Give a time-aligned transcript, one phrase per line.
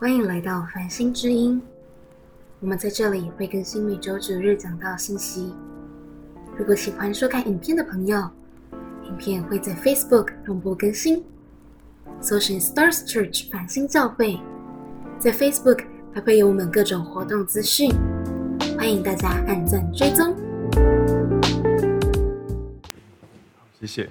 [0.00, 1.60] 欢迎来到繁星之音，
[2.58, 5.54] 我们在这里会更新每周九日讲道信息。
[6.56, 8.18] 如果喜欢收看影片的朋友，
[9.04, 11.22] 影片会在 Facebook 同步更新，
[12.18, 14.40] 搜寻 Stars Church 繁星教会，
[15.18, 15.84] 在 Facebook
[16.14, 17.90] 还会有我们各种活动资讯，
[18.78, 20.34] 欢迎大家按赞追踪。
[23.78, 24.08] 谢谢。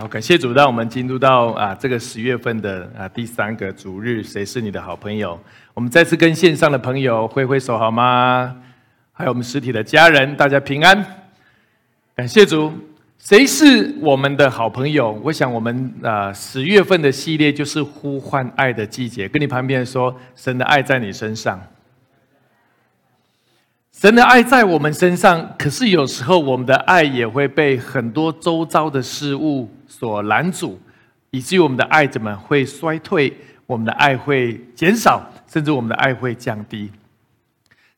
[0.00, 5.36] 好，感谢主，让我们进入到啊这个十月份的啊第三个主日，谁是你的好朋友？
[5.74, 8.54] 我们再次跟线上的朋友挥挥手好吗？
[9.12, 11.04] 还有我们实体的家人，大家平安。
[12.14, 12.72] 感谢主，
[13.18, 15.20] 谁是我们的好朋友？
[15.24, 21.60] 我想我们啊十月份的系列就是呼唤爱的季节，跟你旁边说，神的爱在你身上。
[24.00, 30.80] 神的爱在我们身上，可是有时候我们的爱也会被很多周遭的事物所拦阻，
[31.32, 33.36] 以至于我们的爱怎么会衰退？
[33.66, 36.92] 我们的爱会减少，甚至我们的爱会降低。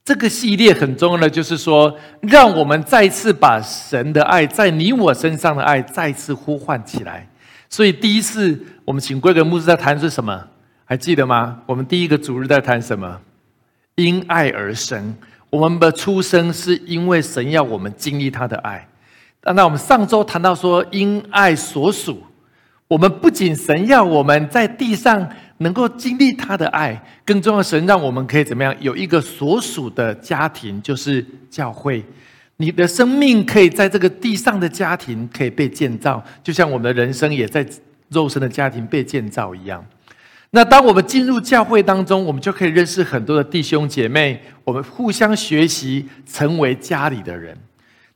[0.02, 7.28] 这个系列很重要的就是说，让我们再次把神的爱在你我身上的爱再次呼唤起来。
[7.68, 10.48] 所以第一次我们请贵格牧师在谈是什么？
[10.86, 11.60] 还记得吗？
[11.66, 13.20] 我们第一个主日在谈什么？
[13.96, 15.14] 因爱而生。
[15.50, 18.86] 我们的出生是因为神要我们经历他的爱。
[19.42, 22.22] 那我们上周谈到说，因爱所属，
[22.86, 25.28] 我们不仅神要我们在地上
[25.58, 28.74] 能够经历他的爱，更重要，神让我们可以怎么样？
[28.80, 32.04] 有一个所属的家庭，就是教会。
[32.58, 37.66] 你的生命可以在这个地上的家庭可以被建造，就像我们的人生也在
[38.10, 39.82] 肉身的家庭被建造一样。
[40.52, 47.56] 那当我们进入教会当中，我们就可以认识很多的弟兄姐妹，我们互相学习，成为家里的人。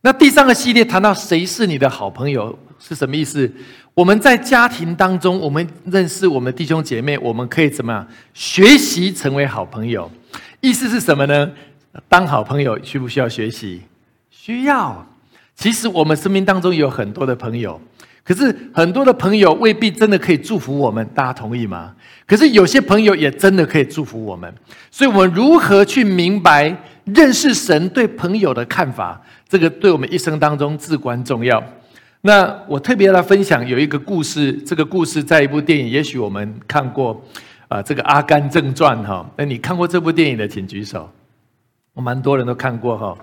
[0.00, 3.50] 那第三个系列谈到谁是你的好朋友是什么意思？
[3.94, 10.10] 我们在家庭当中，我们认识我们弟兄姐妹，我们可以怎么样学习成为好朋友？
[10.60, 11.50] 意思是什么呢？
[12.08, 13.82] 当好朋友需不需要学习？
[14.30, 15.06] 需要。
[15.54, 17.80] 其实我们生命当中有很多的朋友。
[18.24, 21.94] 可是很多的朋友未必真的可以祝福我们，大家同意吗？
[22.26, 24.50] 可是有些朋友也真的可以祝福我们，
[24.90, 26.74] 所以我们如何去明白
[27.04, 31.62] 认识神对朋友的看法，这个对我们一生当中至关重要。
[32.22, 37.22] 那我特别来分享有一个故事，这个故事在一部电影，也许我们看过，
[37.68, 39.30] 啊，这个《阿甘正传》哈。
[39.36, 41.10] 那你看过这部电影的，请举手。
[41.92, 43.18] 我蛮多人都看过哈，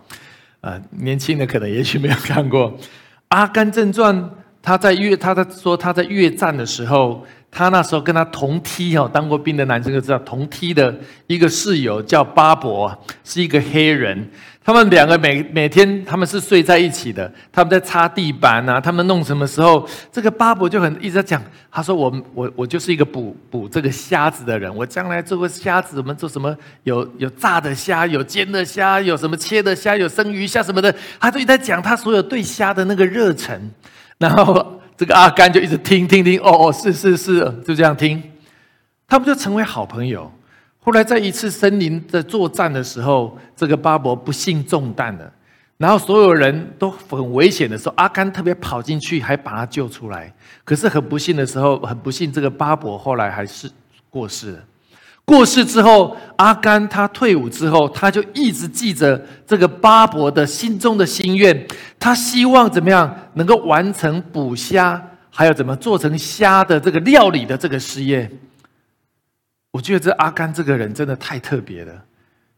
[0.61, 2.71] 啊，年轻的可能也许没有看过
[3.29, 4.15] 《阿甘正传》。
[4.61, 10.95] 他在越他在说他在越战的时候，他那时候跟他同梯哦，当过兵的男生就知道，同梯的
[11.27, 14.29] 一个室友叫巴伯，是一个黑人。
[14.63, 21.41] 他们两个每每天他们是睡在一起的，他们在擦地板啊，他们弄什么时候，这个巴伯就很一直在讲，
[21.71, 33.59] 他说我我我就是一个捕捕这个虾子的人，我将来做个虾子，我们做什么有有炸的虾，有煎的虾，有什么切的虾，有生鱼虾什么的，他就一直在讲他所有对虾的那个热忱。
[34.21, 38.21] 然后这个阿甘就一直听听听，哦哦，是是是，就这样听，
[39.07, 40.31] 他们就成为好朋友。
[40.79, 45.33] 后来在一次森林的作战的时候，这个巴伯不幸中弹了，
[45.77, 50.31] 然后所有人都很危险的时候，阿甘特别跑进去，还把他救出来。
[50.63, 53.69] 可是很不幸的时候，很不幸，这个巴伯后来还是
[54.09, 54.59] 过世了。
[55.31, 61.65] 过世之后，阿甘他退伍之后，他就一直记着这个巴伯的心中的心愿。
[61.97, 68.29] 他希望怎么样能够完成捕虾，还有怎么做成虾的这个料理的这个事业。
[69.71, 71.93] 我觉得这阿甘这个人真的太特别了。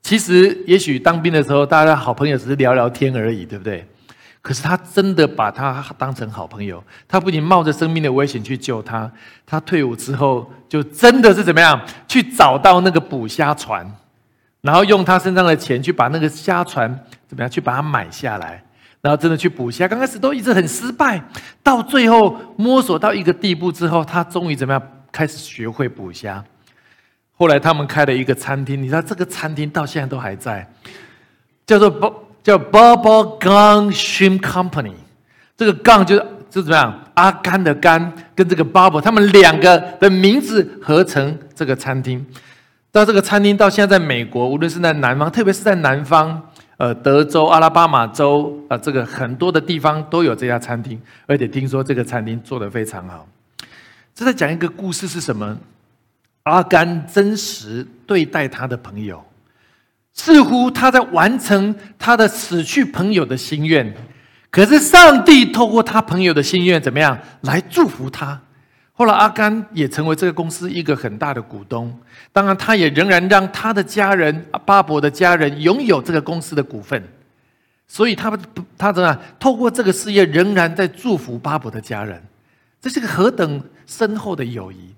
[0.01, 3.85] 其实，也许当兵的时候，大家好朋友只是聊聊天而已，对不对？
[4.43, 9.09] 可是他真的把他当成好朋友，他不仅冒着生命的危险去救他，
[9.45, 13.89] 他退伍之后就真的是怎么样去找到那个捕虾船，
[14.59, 16.93] 然后用他身上的钱去把那个虾船
[17.25, 18.61] 怎么样去把它买下来，
[18.99, 19.87] 然后真的去捕虾。
[19.87, 21.23] 刚开始都一直很失败，
[21.63, 26.43] 到最后摸索到一个地步之后，他终于怎么样开始学会捕虾。
[27.31, 30.69] 后来他们开了一个餐厅，你知道这个餐厅到现在都还在，
[31.65, 32.22] 叫做不。
[32.43, 34.93] 叫 Bubble Gun Shrimp Company，
[35.55, 36.99] 这个 Gun 就是是怎么样？
[37.13, 42.23] 阿甘的甘跟这个 Bubble，他们两个的名字合成这个餐厅。
[42.91, 46.39] 到这个餐厅到现在在美国，无论是在南方，特别是在南方，
[46.77, 53.27] 呃，德州、阿拉巴马州啊，这个很多的地方都有这家餐厅，而且听说这个餐厅做得非常好。
[54.13, 55.57] 这在讲一个故事是什么？
[56.43, 59.23] 阿甘真实对待他的朋友。
[60.13, 63.93] 似乎他在完成他的死去朋友的心愿，
[64.49, 68.39] 可是上帝透过他朋友的心愿怎么样来祝福他？
[68.95, 71.99] 后来阿甘也成为这个公司一个很大的股东。
[72.31, 77.03] 当然，他也仍然让他的家人巴伯的家人拥有这个公司的股份。
[77.87, 78.39] 所以，他们
[78.77, 79.19] 他怎么样？
[79.39, 82.23] 透过这个事业，仍然在祝福巴伯的家人。
[82.79, 84.93] 这是个何等深厚的友谊！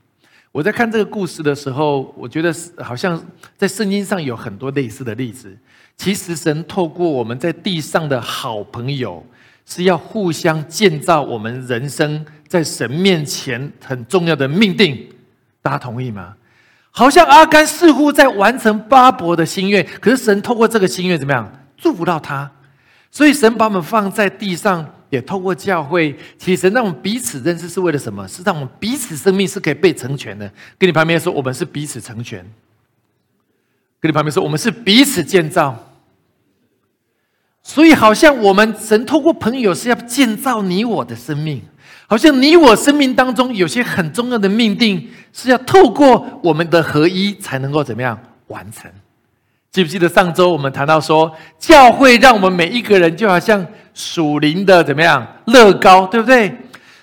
[0.55, 3.21] 我在看这个故事的时候，我觉得好像
[3.57, 5.53] 在圣经上有很多类似的例子。
[5.97, 9.21] 其实，神透过我们在地上的好朋友，
[9.65, 15.05] 是要互相建造我们人生在神面前很重要的命定。
[15.61, 16.33] 大家同意吗？
[16.89, 22.49] 好像阿甘似乎在完成巴伯的心愿，可是神透过这个心愿怎么样祝福到他？
[23.11, 28.27] 所以神把我们放在地上，也透过教会，其实让我们彼此认识是为了什么？
[28.27, 30.51] 是让我们彼此生命是可以被成全的。
[30.77, 32.39] 跟你旁边说，我们是彼此成全。
[33.99, 35.77] 跟你旁边说，我们是彼此建造。
[37.63, 41.61] 所以，好像我们神透过朋友是要建造你我的生命。
[42.07, 48.91] 好像你我生命当中有些很重要的命定，是要透过我们的合一才能够怎么样完成？
[49.75, 51.29] 记不记得上周我们谈到说，
[51.59, 56.49] 教会让我们每一个人就好像属灵的怎么样乐高，对不对？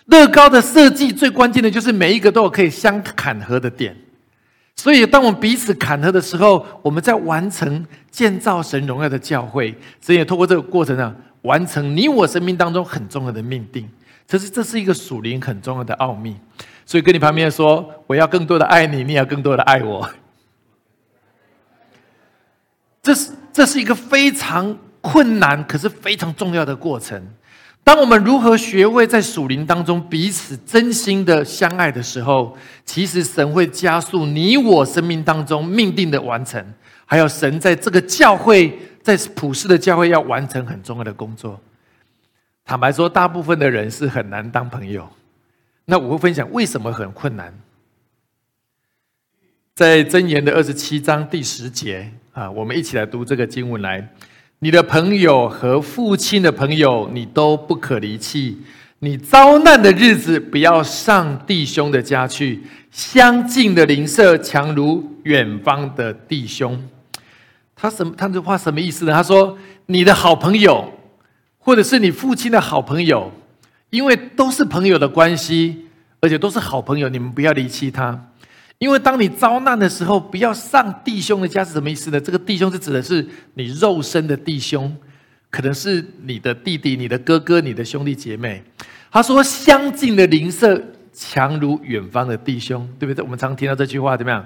[0.07, 3.95] 乐高的设计最关键的就是每一个都有可以相砍合的点。
[4.75, 13.87] 所以，当我们彼此砍合的时候，我们在完成建造神荣耀的教会，神也透过这个过程呢，完成你我生命当中很重要的命定。
[14.27, 16.35] 这是这是一个属灵很重要的奥秘，
[16.87, 20.09] 所以跟你旁边说，我要更多的爱你，你要更多的爱我。
[23.03, 27.21] 这是这是一个非常困难，可是非常重要的过程。
[27.85, 36.65] 当我们如何学会在属灵当中彼此真心的相爱的时候，其实神会加速你我生命当中命定的完成，
[37.05, 41.61] 还有神在这个教会，在普世的教会要完成很重要的工作。
[42.65, 45.11] 坦白说，大部分的人是很难当朋友。
[45.85, 47.53] 那我会分享为什么很困难。
[49.75, 54.09] 在箴言的二十七章第十节啊，我们一起来读这个经文来。
[54.61, 58.59] 你的朋友和父亲的朋友，你都不可离弃。
[59.01, 62.63] 你遭难的日子，不要上弟兄的家去。
[62.91, 66.83] 相近的邻舍，强如远方的弟兄。
[67.77, 68.15] 他什么？
[68.17, 69.13] 他这话什么意思呢？
[69.13, 70.91] 他说，你的好朋友。
[71.65, 73.31] 或者是你父亲的好朋友，
[73.91, 75.87] 因为都是朋友的关系，
[76.21, 78.32] 而且都是好朋友，你们不要离弃他。
[78.83, 82.21] 因为当你遭难的时候，不要上弟兄的家是什么意思呢？
[82.21, 83.25] 这个弟兄是指的是
[83.55, 84.93] 你肉身的弟兄，
[85.51, 88.61] 可能是你的弟弟、你的哥哥、你的兄弟姐妹。
[89.09, 90.83] 他说：“相近的邻舍
[91.13, 94.45] 强如远方的弟兄，对不对？”我们常听到这句话，怎么样？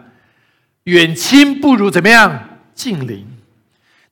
[0.85, 3.27] 远亲不如怎么样近邻。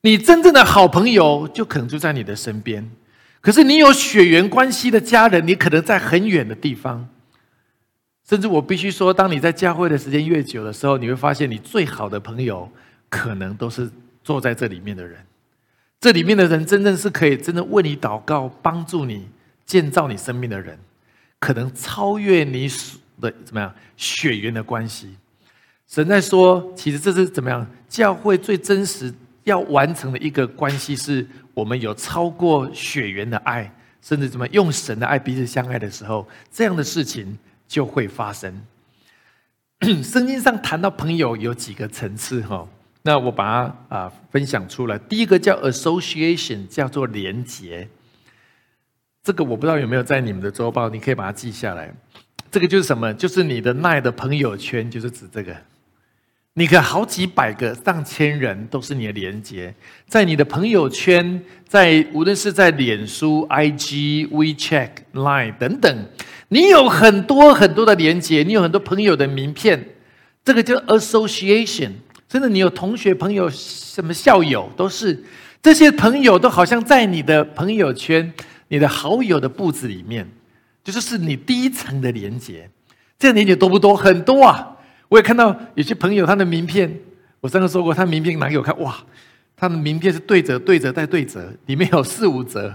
[0.01, 2.89] 你真正的好朋友就可能就在你的身边，
[3.41, 7.07] 可是你有血缘关系的家人，你可能在很远的地方。
[8.27, 12.69] 甚至我必须说，当你在教会的时间越久的时候，你会发现你最好的朋友
[13.07, 13.89] 可能都是
[14.23, 15.23] 坐在这里面的人。
[15.99, 19.27] 这里面的人真正是可以真正为你祷告、帮助你
[19.65, 20.77] 建造你生命的人，
[21.39, 22.67] 可能超越你
[23.21, 25.15] 的怎么样血缘的关系。
[25.87, 29.13] 神在说，其实这是怎么样教会最真实。
[29.43, 31.23] 要完成的一个关系，是
[31.53, 33.71] 我们有超过血缘的爱，
[34.01, 38.65] 甚至怎么用神的爱彼此相爱的时候，这样的事情就会发生。
[40.03, 42.67] 圣经上谈到朋友有几个层次哈，
[43.01, 44.97] 那我把它啊分享出来。
[44.97, 47.87] 第一个叫 association，叫做连结。
[49.21, 51.93] 这个我不知道有没有在你们的周报，你可以把它记下来。
[52.49, 53.13] 这个就是什么？
[53.15, 55.55] 就是你的奈的朋友圈，就是指这个。
[56.57, 59.75] 你可好几百个、上千人都是你的连接，
[60.07, 66.09] 在你的朋友圈，在无论是在脸书、IG、WeChat、Line 等等，
[66.49, 69.83] 你有很多很多的连接，你有很多朋友的名片，
[70.43, 71.91] 这个叫 Association。
[72.27, 75.23] 真的，你有同学、朋友、什么校友，都是
[75.61, 78.33] 这些朋友都好像在你的朋友圈、
[78.67, 80.27] 你的好友的布子里面，
[80.83, 82.69] 就是是你第一层的连接。
[83.17, 83.95] 这样连接多不多？
[83.95, 84.75] 很多啊。
[85.07, 86.99] 我也看到有些朋友他的名片，
[87.39, 88.97] 我上次说过，他名片拿给我看，哇，
[89.55, 92.73] 他的名片是对折、对折再对折，里面有四五折，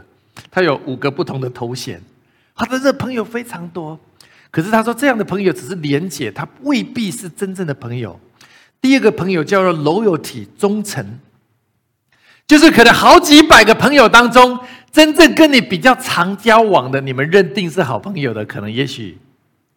[0.51, 2.01] 他有五个不同的头衔，
[2.61, 3.99] 他的这朋友非常多。
[4.51, 8.21] 可是他说，这样的朋友只是连结，他未必是真正的朋友。
[8.81, 11.19] 第二个朋友叫做 loyalty 忠诚，
[12.47, 14.59] 就是可能好几百个朋友当中，
[14.93, 19.17] 真正跟你比较常交往的，你们认定是好朋友的，可能也许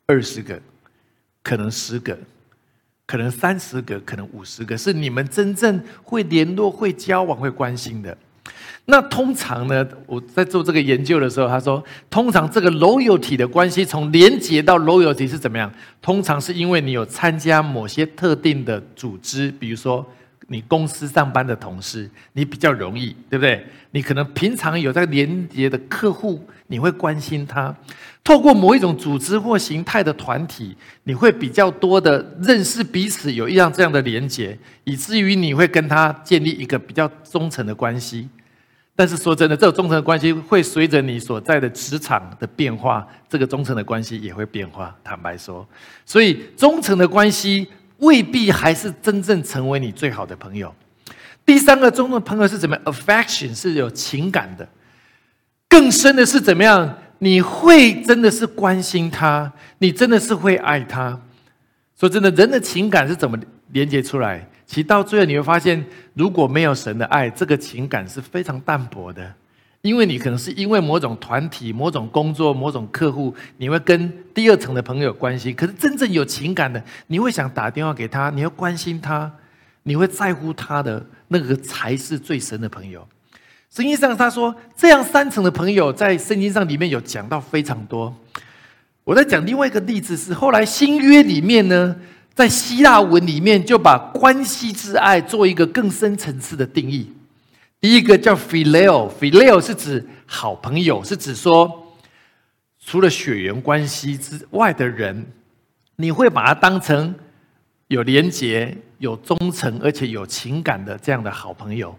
[0.07, 0.61] 二十个，
[1.41, 2.17] 可能十个。
[3.05, 8.17] 可能三十个，可能五十个，是你们真正会联络、会交往、会关心的。
[8.85, 15.71] 那通常呢，我在做这个研究的时候，他说，通常这个 loyalty 的关系从连接到 loyalty 是怎么样？
[16.01, 20.05] 通常是因为你有参加某些特定的组织，比如说
[20.47, 23.65] 你公司上班的同事，你比较容易，对不对？
[23.91, 27.75] 你可能平常有在连接的客户，你会关心他。
[28.23, 38.29] 透过某一种组织或形态的团体，你会比较多的认识彼此，有一样这样的连接，以至于你会跟他建立一个比较忠诚的关系。
[38.95, 44.95] 但是说真的，这种忠诚的关系会随着你所在的职场的变化，这个忠诚的关系也会变化。
[45.03, 45.67] 坦白说，
[46.05, 47.67] 所以忠诚的关系
[47.99, 50.73] 未必还是真正成为你最好的朋友。
[51.45, 54.67] 第三个中的朋友是怎么？affection 是有情感的，
[55.67, 56.97] 更深的是怎么样？
[57.19, 61.19] 你会真的是关心他，你真的是会爱他。
[61.97, 63.37] 说真的，人的情感是怎么
[63.69, 64.45] 连接出来？
[64.65, 69.33] 其实到最后你会发现，如果没有神的爱，这个情感是非常淡薄的。
[69.83, 75.51] 因为你可能是因为某种团体、某种工作、某种客户，你会跟第二层的朋友关系。
[75.51, 79.29] 可是真正有情感的，你会想打电话给他，你会关心他，
[79.83, 83.05] 你会在乎他的那个才是最深的朋友。
[83.69, 88.15] 圣经上他说，这样三层的朋友在圣经上里面有讲到非常多。
[89.03, 91.95] 我在讲另外一个例子是，后来新约里面呢。
[92.35, 97.07] 在希腊文里面，就把关系之爱做一个更深层次的定义。
[97.83, 101.93] 第一个叫 phileo，phileo 是指好朋友，是指说
[102.79, 105.25] 除了血缘关系之外的人，
[105.97, 107.13] 你会把他当成
[107.89, 111.93] 有廉洁、有忠诚而且有情感的这样的好朋友。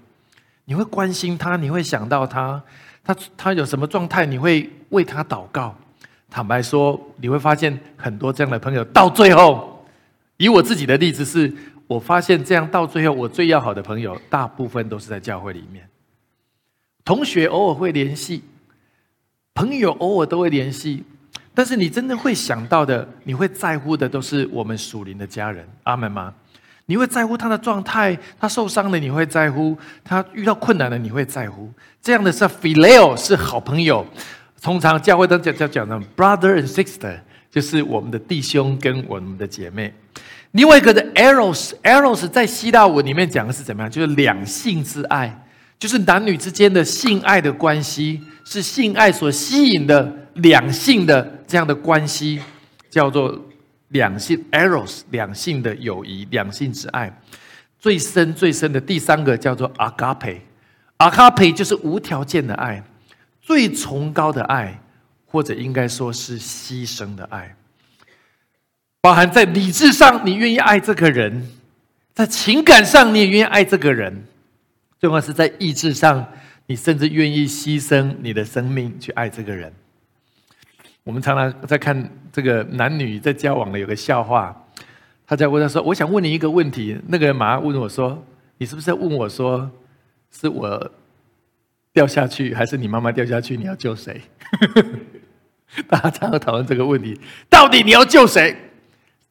[0.64, 2.62] 你会关心他，你会想到他，
[3.04, 5.76] 他他有什么状态，你会为他祷告。
[6.30, 9.86] 坦白说，你会发现很多这样的朋友，到最后。
[10.38, 11.52] 以我自己的例子是，
[11.94, 15.88] 我发现这样到最后，我最要好的朋友大部分都是在教会里面。
[17.04, 18.42] 同学偶尔会联系，
[19.54, 21.04] 朋友偶尔都会联系，
[21.54, 25.64] 但是你真的会想到的，你会在乎的都是我们属灵的家人。
[25.84, 26.34] 阿门吗？
[26.86, 31.70] 你会在乎他的状态，他受伤了你会在乎，他遇到困难了你会在乎。
[32.02, 34.04] 这样的是 f i l e o 是好朋友，
[34.60, 37.20] 通常教会都讲讲讲的 brother and sister，
[37.52, 39.94] 就是我们的弟兄跟我们的姐妹。
[40.54, 43.90] 另外一个的 eros，eros 在希腊文里面讲的是怎么样？
[43.90, 45.44] 就是两性之爱，
[45.80, 52.40] 就是男女之间的性爱的关系，是性爱所吸引的两性的这样的关系，
[52.88, 53.36] 叫做
[53.88, 57.12] 两性 eros，两性的友谊，两性之爱。
[57.80, 62.80] 最深最深的第三个叫做 agape，agape 就是无条件的爱，
[63.42, 64.80] 最崇高的爱，
[65.26, 67.56] 或者应该说是牺牲的爱。
[69.04, 71.30] 包含在理智上，你愿意爱这个人；
[72.14, 74.10] 在情感上，你也愿意爱这个人；
[74.98, 76.26] 最重要是在意志上，
[76.68, 79.70] 你甚至愿意牺牲你的生命去爱这个人。
[81.02, 84.56] 我们常常在看这个男女在交往的有个笑话，
[85.26, 88.24] 他在问他说：“我想问你一个问题。”那个人马上问我说
[88.56, 89.70] ：“你是不是在问我说，
[90.30, 90.90] 是我
[91.92, 93.54] 掉下去，还是你妈妈掉下去？
[93.54, 94.18] 你要救谁？”
[95.88, 97.20] 大家常常讨论这个问题：
[97.50, 98.56] 到底你要救谁？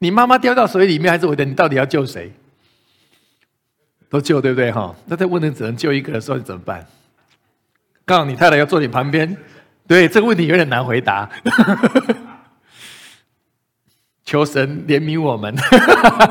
[0.03, 1.45] 你妈妈掉到水里面，还是我的？
[1.45, 2.29] 你到底要救谁？
[4.10, 4.69] 都救，对不对？
[4.69, 6.86] 哈，那在问题只能救一个的时候，你怎么办？
[8.03, 9.38] 告诉你太太要坐你旁边，
[9.88, 11.29] 对这个问题有点难回答。
[14.25, 15.55] 求神怜悯我们，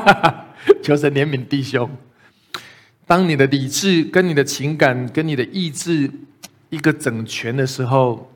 [0.83, 1.89] 求神怜悯弟兄。
[3.07, 6.11] 当你的理智、跟你的情感、跟你的意志
[6.69, 8.31] 一个整全的时候，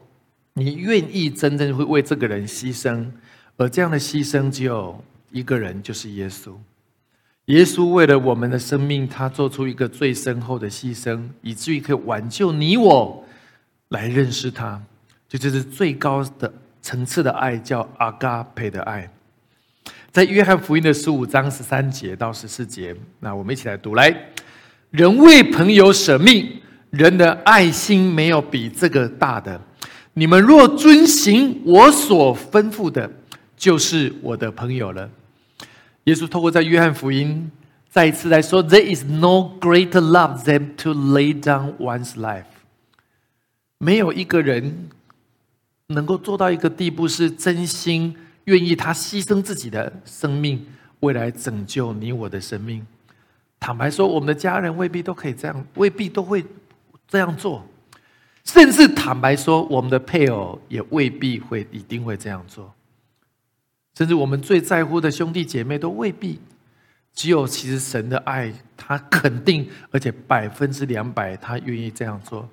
[0.53, 3.11] 你愿意真正会为这个人牺牲，
[3.57, 5.03] 而这样的牺牲只有。
[5.31, 6.53] 一个人就是耶稣，
[7.45, 13.25] 耶稣为了我们的生命，他做出一个最深厚的牺牲，以至于可以挽救你我
[13.89, 14.81] 来认识他，
[15.27, 19.11] 就这是最高的层次的爱，叫阿嘎培的爱。
[20.11, 24.31] 在约翰福音的十五章十三节到十四节，那我们一起来读：来，
[24.91, 29.61] 人为朋友舍命，人的爱心没有比这个大的。
[30.13, 33.11] 你们若遵行我所吩咐的。
[33.59, 35.09] 就是我的朋友了。
[36.07, 37.51] 耶稣透过在约翰福音
[37.89, 42.45] 再一次来说：“There is no greater love than to lay down one's life。”
[43.77, 44.87] 没有一个人
[45.87, 50.65] 能够做到一个地步，是真心愿意他牺牲自己的生命，
[51.01, 52.87] 未来拯救你我的生命。
[53.59, 56.45] 坦白说，我们的家人未必都可以这样，未必都会
[57.05, 57.67] 这样做。
[58.45, 62.73] 甚至坦白说，我们的配偶也未必会一定会这样做。
[63.97, 66.39] 甚至我们最在乎的兄弟姐妹都未必，
[67.15, 72.47] 只有其实神的爱，他肯定，而且百分之两百，他愿意这样做。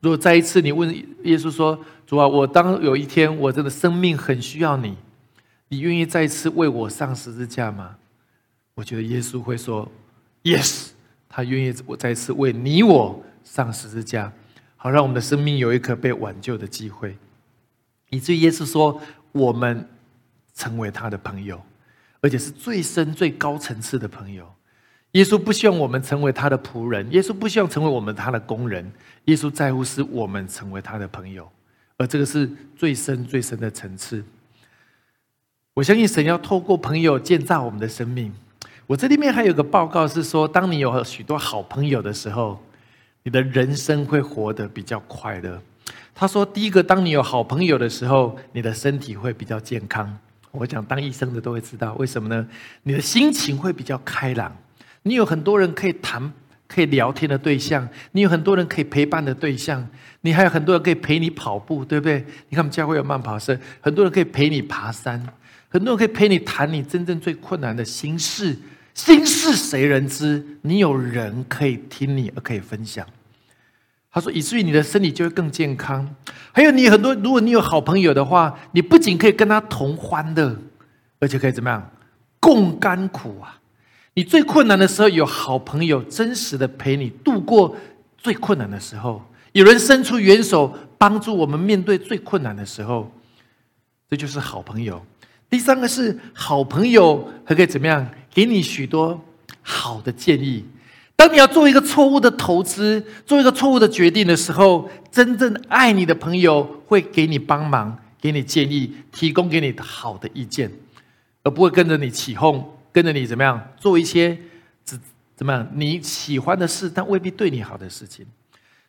[0.00, 0.92] 如果再一次你问
[1.22, 4.96] 耶稣说：“主啊，我当有一天我真的生命很需要你，
[5.68, 7.94] 你愿意再一次为我上十字架吗？”
[8.74, 9.88] 我觉得耶稣会说
[10.42, 10.88] ：“Yes，
[11.28, 14.32] 他愿意我再一次为你我上十字架，
[14.74, 17.16] 好让我们的生命有一颗被挽救的机会。”
[18.10, 19.88] 以至于耶稣说：“我们
[20.54, 21.60] 成为他的朋友，
[22.20, 24.46] 而且是最深最高层次的朋友。”
[25.12, 28.88] 耶稣不希望我们成为他的仆人，耶稣不希望成为我们他的工人。
[29.24, 31.50] 耶稣在乎是我们成为他的朋友，
[31.96, 34.22] 而这个是最深最深的层次。
[35.74, 38.32] 我相信神要透过朋友建造我们的生命。
[38.86, 42.62] 我这里面还有个报告是说，当你有许多好朋友的时候，
[43.24, 45.60] 你的人生会活得比较快乐。
[46.14, 50.18] 他说，第一个，当你有好朋友的时候，你的身体会比较健康。
[50.52, 52.46] 我讲当医生的都会知道，为什么呢？
[52.82, 54.54] 你的心情会比较开朗。
[55.02, 56.32] 你有很多人可以谈、
[56.66, 59.86] 可以聊天的对象，你有很多人可以陪伴的对象，
[60.20, 62.24] 你还有很多人可以陪你跑步，对不对？
[62.48, 65.24] 你看我们教会有慢跑社，很多人可以陪你爬山，
[65.68, 68.56] 很多人可以陪你谈你真正最困难的心事。
[68.92, 70.44] 心事谁人知？
[70.62, 73.06] 你有人可以听你，而可以分享。
[74.12, 76.16] 他说，以至于你的身体就会更健康。
[76.52, 80.56] 还有你很多，如果你有好朋友的话，你不仅可以跟他同欢乐，
[81.20, 81.90] 而且可以怎么样
[82.40, 83.60] 共甘苦啊？
[84.14, 87.76] 你最困难的时候，有好朋友真实的陪你度过
[88.18, 93.10] 最困难的时候，有人伸出援手帮助我们面对最困难的时候，
[94.08, 95.00] 这就是好朋友。
[95.48, 99.22] 第三个是好朋友还可以怎么样，给你许多
[99.62, 100.64] 好的建议。
[101.20, 110.72] 当你要做一个错误的投资，做一个错误的决定的时候，真正爱你的朋友会给你帮忙，给你建议，提供给你好的意见，
[111.42, 112.66] 而不会跟着你起哄。
[112.90, 114.36] 跟着你怎么样做一些
[114.82, 114.98] 怎
[115.36, 118.24] 怎么样你喜欢的事，但未必对你好的事情。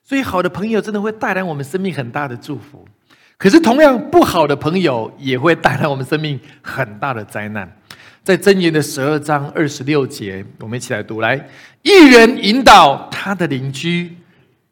[0.01, 2.87] 所以，好的朋友真的会带来我们生命很大的祝福。
[3.37, 7.69] 可是，同样不好的朋友也会带来我们生命很大的灾难。
[8.23, 11.49] 在箴言的十二章二十六节，我们一起来读：来，
[11.81, 14.15] 一人引导他的邻居，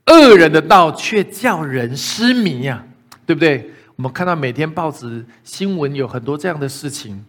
[0.05, 2.85] 恶人的道却叫人失迷呀，
[3.25, 3.71] 对不对？
[3.95, 7.25] 我们看到每天报纸新闻有很多这样的事情。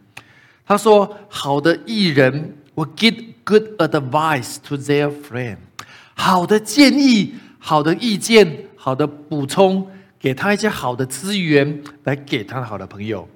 [0.66, 5.56] 他说：“好的艺人，will give good advice to their friend。
[6.14, 9.85] 好的建议、好的意见、好的补充，
[10.20, 13.26] 给他一些好的资源，来给他好的朋友。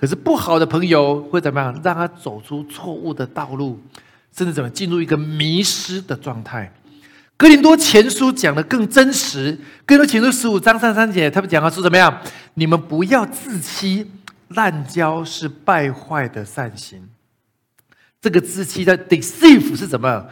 [0.00, 1.80] 可是不好的朋友会怎么样？
[1.82, 3.80] 让他走出错误的道路，
[4.36, 6.72] 甚至怎么进入一个迷失的状态。”
[7.36, 9.58] 格林多前书讲的更真实。
[9.86, 12.20] 格林多前书十五章三三节，他们讲的是怎么样？
[12.54, 14.10] 你们不要自欺。
[14.52, 17.06] 滥交是败坏的善行，
[18.18, 20.26] 这个自欺的 deceive 是怎么？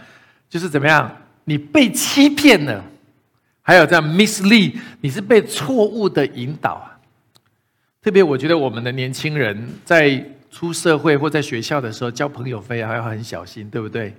[0.49, 1.15] 就是怎么样？
[1.45, 2.83] 你被欺骗了，
[3.61, 6.96] 还有这样 mislead，你是被错误的引导啊。
[8.07, 14.15] 特别我觉得我们的年轻人在出社会或在学校的时候交朋友，非常要很小心，对不对？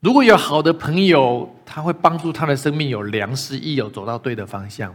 [0.00, 4.94] 如果有好的朋友，他会帮助他的生命有良师益友，走到对的方向。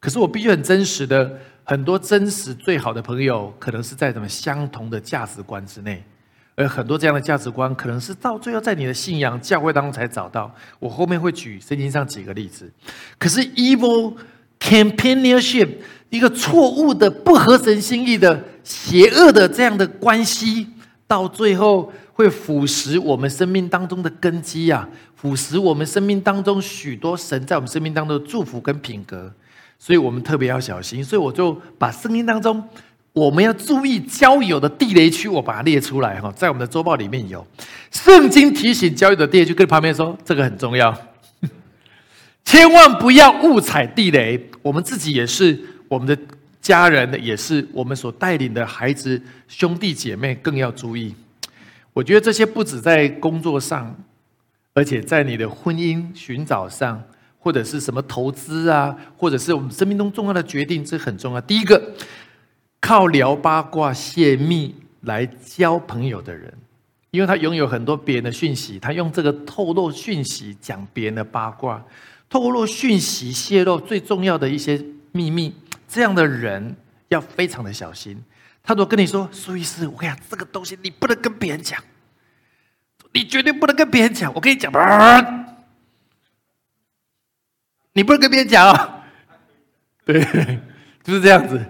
[0.00, 1.30] 可是我必须很真实的。
[1.62, 6.02] 很多真实最好的朋友，可能是在什么相同的价值观之内，
[6.56, 10.52] 而很多这样的价值观，可能是到最后在你的信仰教会当中才找到。
[10.80, 12.68] 我后面会举圣经上几个例子。
[13.16, 14.16] 可是 evil
[14.58, 15.68] companionship，
[16.10, 20.66] 一个错误的、不合神心意的、邪恶的这样的关系，
[21.06, 29.32] 到最后会腐蚀我们生命当中的根基啊，腐蚀我们生命当中许多神在我们生命当中的祝福跟品格。
[29.78, 32.62] 所以我们特别要小心，所以我就把生命当中
[33.14, 37.46] 我们要注意交友的地雷区，我把它列出来哈，在我们的周报里面有
[37.90, 40.94] 圣经提醒交友的地雷区，跟旁边说这个很重要，
[42.44, 44.50] 千万不要误踩地雷。
[44.60, 45.58] 我们自己也是，
[45.90, 46.16] 我们的
[46.62, 51.12] 家人也是，我们所带领的孩子兄弟姐妹更要注意。
[51.92, 53.92] 我觉得这些不止在工作上，
[54.72, 57.02] 而且在你的婚姻寻找上。
[57.42, 61.40] 或者是什么投资啊，或者是我们生命中重要的决定，这很重要。
[61.40, 61.80] 第一个，
[62.82, 66.52] 靠聊八卦泄密来交朋友的人，
[67.10, 71.82] 因为他拥有很多别人的讯息，他用这个透露讯息讲别人的八卦，
[72.28, 74.78] 透露讯息泄露最重要的一些
[75.10, 75.54] 秘密，
[75.90, 76.76] 这样的人
[77.08, 78.22] 要非常的小心。
[78.62, 81.82] 他如果跟你说，苏医师，我跟你讲，这个东西你不能跟别人讲，
[83.12, 84.32] 你绝对不能跟别人讲。
[84.34, 84.70] 我跟你讲。
[87.92, 89.02] 你不能跟别人讲哦，
[90.06, 90.22] 对，
[91.02, 91.60] 就是这样子。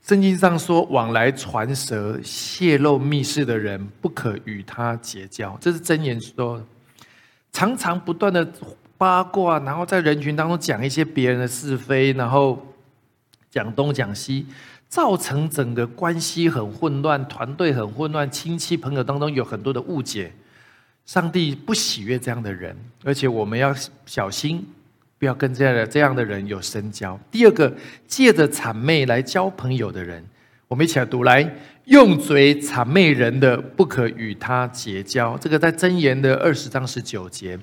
[0.00, 5.58] 圣经上说，往来传舌、泄露密事的人，不可与他结交。
[5.60, 6.64] 这是真言说，
[7.50, 8.44] 常常不断的
[8.96, 12.74] 八卦，然后在人群当中讲一些别人的是非，然后
[13.50, 14.46] 讲东讲西，
[14.88, 20.32] 造成整个关系很混乱，团队很混乱，亲戚朋友当中有很多的误解。
[21.06, 23.74] 上帝不喜悦这样的人，而且我们要
[24.06, 24.66] 小心，
[25.18, 27.18] 不要跟这样的这样的人有深交。
[27.30, 27.70] 第二个，
[28.06, 30.24] 借着谄媚来交朋友的人，
[30.66, 31.42] 我们一起来读：来
[31.86, 35.36] 用嘴谄媚人的，不可与他结交。
[35.38, 37.58] 这个在箴言的二十章十九节。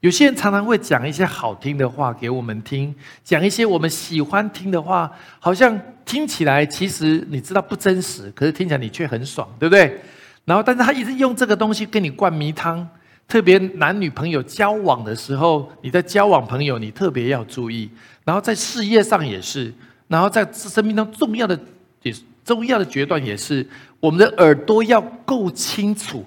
[0.00, 10.00] 有些人常常会讲一些好听的话给我们听，讲一些我们喜欢听的话，好像听起来其实你知道不真实，可是听起来你却很爽，对不对？
[10.44, 12.86] 然后，但是他一直用这个东西跟你灌迷汤，
[13.26, 17.90] 特别男女朋友交往的时候，你在交往朋友，你特别要注意。
[18.24, 19.72] 然后在事业上也是，
[20.08, 21.58] 然后在生命中重要的
[22.02, 22.14] 也
[22.46, 23.66] 重要的决断也是，
[24.00, 26.24] 我们的耳朵要够清楚，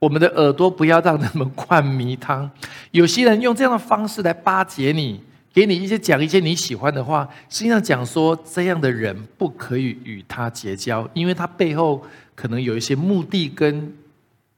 [0.00, 2.50] 我们的耳朵不要让他们灌迷汤。
[2.90, 5.20] 有些人用这样的方式来巴结你，
[5.52, 12.02] 给你一些讲一些你喜欢的话，实际上讲说这样的人不可以与他结交，因为他背后。
[12.38, 13.92] 可能有一些目的跟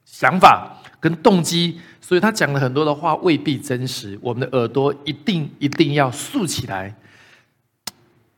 [0.05, 4.15] 想法跟动机，所以他讲了很多的话未必真实。
[4.21, 6.95] 我们的耳朵一定一定要竖起来。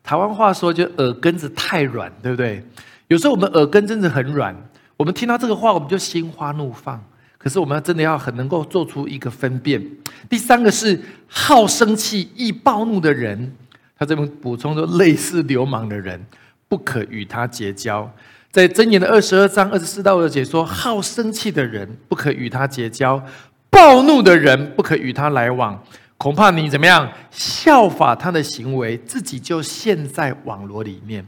[0.04, 2.64] 台湾话说就耳根子太软，对不对？
[3.08, 4.56] 有时候我们耳根真的很软，
[4.98, 7.02] 我们听到这个话我们就心花怒放。
[7.38, 9.86] 可是我们真的要很能够做出一个分辨。
[10.30, 13.54] 第三个是好生气、易暴怒的人，
[13.98, 16.26] 他这边补充说类似流氓的人
[16.70, 18.10] 不可与他结交。
[18.50, 23.22] 在箴言的二十二章二十四到二节说：好生气的人不可与他结交，
[23.70, 25.84] 暴怒的人不可与他来往。
[26.24, 31.26] 恐怕你怎么样效法他的行为，自己就陷在网络里面。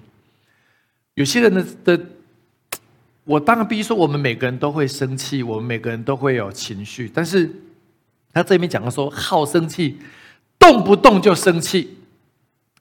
[1.16, 2.06] 有些人的的，
[3.26, 7.12] 我当然必须说，我们每个人都会生气，我们每个人都会有情绪。
[7.14, 7.52] 但是
[8.32, 10.00] 他这边讲的说，好生气，
[10.58, 11.98] 动不动就生气，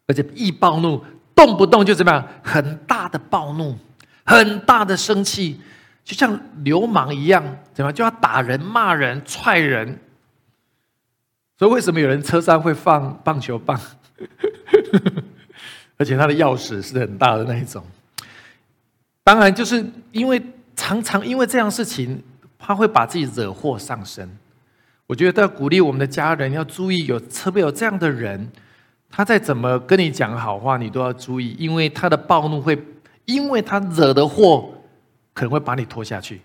[0.06, 3.76] 而且易暴怒，动不动就怎么样很大的暴怒。
[4.22, 5.60] 很大的生气，
[6.04, 9.98] 就像流氓一样，怎么就要打人、骂人、踹人？
[11.58, 13.80] 所以为什么有人车上会放棒球棒？
[15.96, 17.84] 而且他的钥匙是很大的那一种。
[19.22, 20.42] 当然，就是因为
[20.74, 22.22] 常常因为这样事情，
[22.58, 24.28] 他会把自己惹祸上身。
[25.06, 28.50] 我觉得要鼓励我们的家人要注意，有特别有这样的人，
[29.10, 32.78] 他再怎么跟你讲好话，你都要注意，因为他的暴怒会。
[33.26, 34.70] 因为他惹的祸
[35.32, 36.42] 可能会把你拖下去，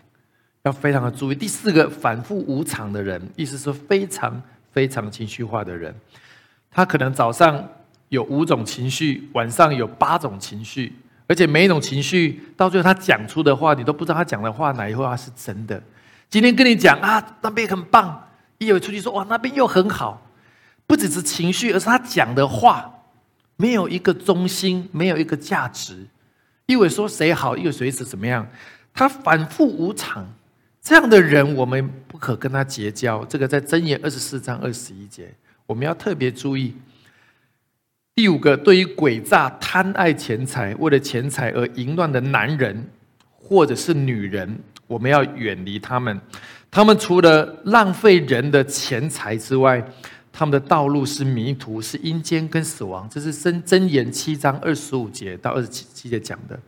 [0.64, 1.36] 要非常的注意。
[1.36, 4.42] 第四个，反复无常的人，意思是非常
[4.72, 5.94] 非常情绪化的人，
[6.70, 7.68] 他可能早上
[8.10, 10.94] 有五种情绪，晚上有八种情绪，
[11.28, 15.82] 而且每一种情绪到最后他讲出的话，你都不知道他讲的话哪一句话是真的。
[16.30, 18.28] 今天跟你讲啊，那边很棒，
[18.58, 20.22] 一会出去说哇，那边又很好，
[20.86, 22.94] 不只是情绪，而是他讲的话
[23.56, 26.08] 没有一个中心，没有一个价值。
[26.68, 28.48] 一会说谁好，一会谁是怎么样？
[28.94, 30.28] 他反复无常，
[30.82, 33.24] 这样的人我们不可跟他结交。
[33.26, 35.30] 这个在箴言二十四章二十一节，
[35.66, 36.74] 我们要特别注意。
[38.16, 42.90] 第五个，对于诡诈、贪爱钱财、为了钱财而淫乱的男人
[43.32, 46.20] 或者是女人，我们要远离他们。
[46.72, 49.84] 他们除了浪费人的钱财之外，
[50.32, 53.08] 他们的道路是迷途，是阴间跟死亡。
[53.10, 56.60] 这是真箴言七章二十五节到二十七节讲的。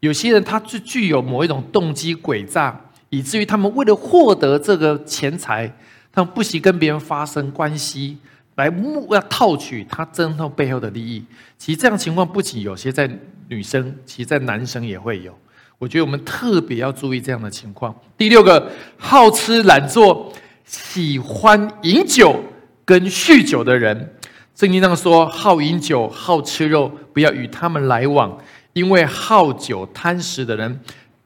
[0.00, 5.72] 有些人他具具有某一种动机诡诈，以至于他们为了获得这个钱财，
[6.12, 8.18] 他们不惜跟别人发生关系，
[8.56, 11.24] 来目要套取他真正背后的利益。
[11.58, 13.10] 其实这样情况不仅有些在
[13.48, 15.36] 女生，其实在男生也会有。
[15.78, 17.94] 我觉得我们特别要注意这样的情况。
[18.16, 20.32] 第六个，好吃懒做，
[20.64, 22.42] 喜欢饮酒。
[22.86, 24.14] 跟酗酒的人，
[24.54, 28.38] 圣经上说：好饮酒、好吃肉，不要与他们来往，
[28.74, 30.78] 因为好酒贪食的人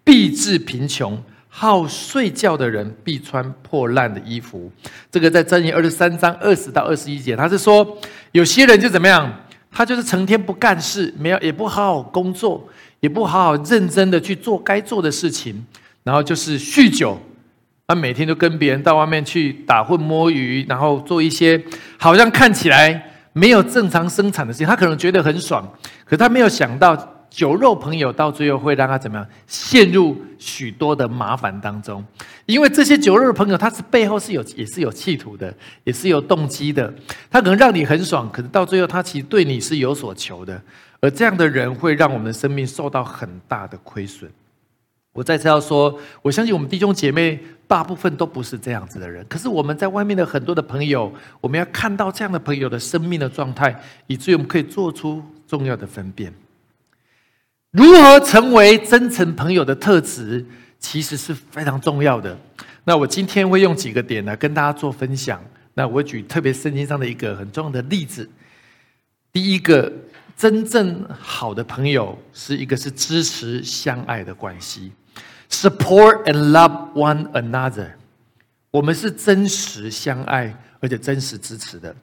[0.02, 1.18] 必致贫穷；
[1.52, 4.70] 好睡觉的人必穿破烂的衣服。
[5.10, 7.98] 这个在箴言二十三章二十到二十一节，他是说
[8.32, 9.30] 有些人就怎么样，
[9.70, 12.66] 他就是成天不干事，没有也不好好工作，
[13.00, 15.66] 也不好好认真的去做该做的事情，
[16.04, 17.20] 然后就是酗酒。
[17.88, 21.60] 他每天都跟别人到外面去打混摸鱼，然后做一些
[21.98, 24.66] 好像看起来没有正常生产的事情。
[24.66, 25.68] 他可能觉得很爽，
[26.04, 26.96] 可他没有想到
[27.30, 32.04] 酒肉朋友到最后会让他怎么样陷入许多的麻烦当中。
[32.44, 36.92] 因为这些酒肉朋友，他是背后是有也是有企图的，也是有动机的。
[37.30, 40.60] 他可能让你很爽，可是到最后他其实对你是有所求的。
[41.00, 44.30] 而这样的人会让我们的生命受到很大的亏损。
[45.12, 49.24] 我再次要说，我相信我们弟兄姐妹大部分都不是这样子的人。
[49.28, 53.74] 可是我们在外面的很多的朋友，我们要看到这样的朋友的生命的状态，
[54.06, 56.32] 以至于我们可以做出重要的分辨。
[57.72, 60.44] 如何成为真诚朋友的特质，
[60.80, 62.36] 其实是非常重要的。
[62.84, 65.40] 那我今天会用几个点来跟大家做分享。
[65.74, 68.28] 那我举特别圣经上的一个很重要的例子。
[69.32, 69.92] 第一个，
[70.36, 74.90] 真正好的朋友是一个是支持相爱的关系。
[75.48, 77.92] Support and love one another，
[78.72, 81.94] 我们是真实相爱，而且真实支持的。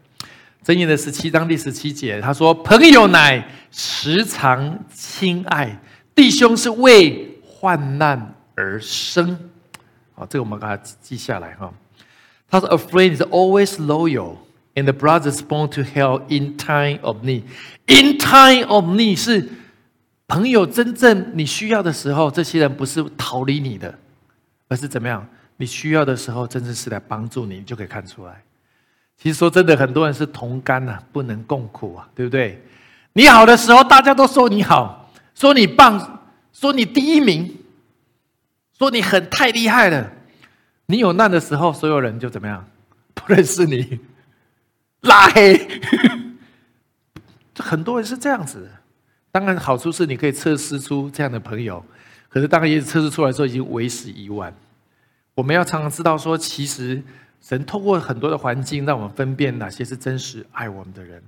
[0.68, 5.80] 箴言的十七章第十七节，他说：“朋友乃时常亲爱，
[6.14, 9.40] 弟兄是为患难而生。”
[10.14, 11.74] 好，这个我们把它记下来哈。
[12.50, 14.36] 他说：“A friend is always loyal,
[14.76, 17.44] and the brothers born to help in time of need.
[17.86, 19.48] In time of need 是。”
[20.28, 23.98] 朋友真正你需要的时候，这些人不是逃离你的，
[24.68, 25.26] 而是怎么样？
[25.56, 28.44] 你需要的时候，真正是来帮助你，你就可以看出来。
[29.18, 32.62] 其实说真的，很多人是同甘呐，不能共苦啊，对不对？
[33.14, 36.22] 你好的时候，大家都说你好，说你棒，
[36.54, 37.58] 说你第一名，
[38.78, 40.12] 说你很太厉害了。
[40.86, 42.64] 你有难的时候，所有人就怎么样？
[43.16, 44.00] 不认识你，
[45.02, 45.68] 拉黑。
[47.56, 48.70] 这 很多人是这样子。
[49.32, 51.84] 当然，好处是你可以测试出这样的朋友，
[52.30, 54.54] 可是当然也测试出来之后已经为时已晚。
[55.34, 57.04] 我们要常常知道说，其实
[57.42, 61.22] 神透过很多的环境，让我们分辨哪些是真实爱我们的人。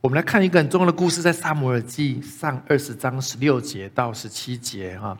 [0.00, 5.16] 我们来看一个很重要的故事，在撒母耳记上二十章十六节到十七节，哈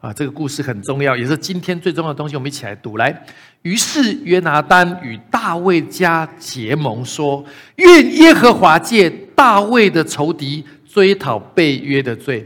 [0.00, 2.36] 啊，这个故事很重要，也是今天最重要的东西。
[2.36, 2.96] 我们一起来读。
[2.96, 3.24] 来，
[3.62, 7.44] 于是约拿丹与大卫家结盟，说：
[7.76, 10.64] 愿耶和华借大卫的仇敌。
[10.92, 12.44] 追讨被约的罪，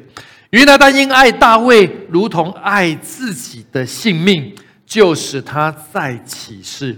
[0.51, 6.95] 约拿丹因爱大卫如同爱自己的性命，就使他再起誓。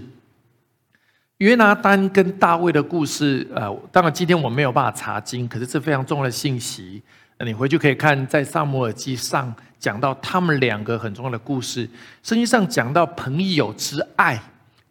[1.37, 7.01] 约拿丹跟大卫的故事，呃，当然今天我没有办法查经，可是这非常重要的信息。
[7.45, 11.87] 你回去可以看，在萨摩尔记上讲到他们两个很重要的故事。
[12.23, 14.41] 圣经上讲到朋友之爱，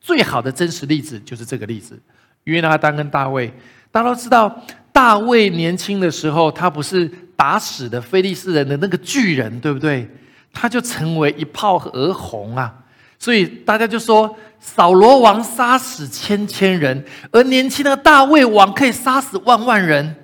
[0.01, 2.01] 最好的真实例子就是这个例子：
[2.45, 3.53] 约拿丹跟大卫。
[3.91, 4.63] 大家都知道。
[4.93, 7.07] 大卫年轻的时候，他不是
[7.37, 10.09] 打死的非利士人的那个巨人，对不对？
[10.55, 12.75] 他就成为一炮而红啊！
[13.19, 20.15] 所以大家就说，扫罗王杀死千千人，而年轻的大卫王可以杀死万万人。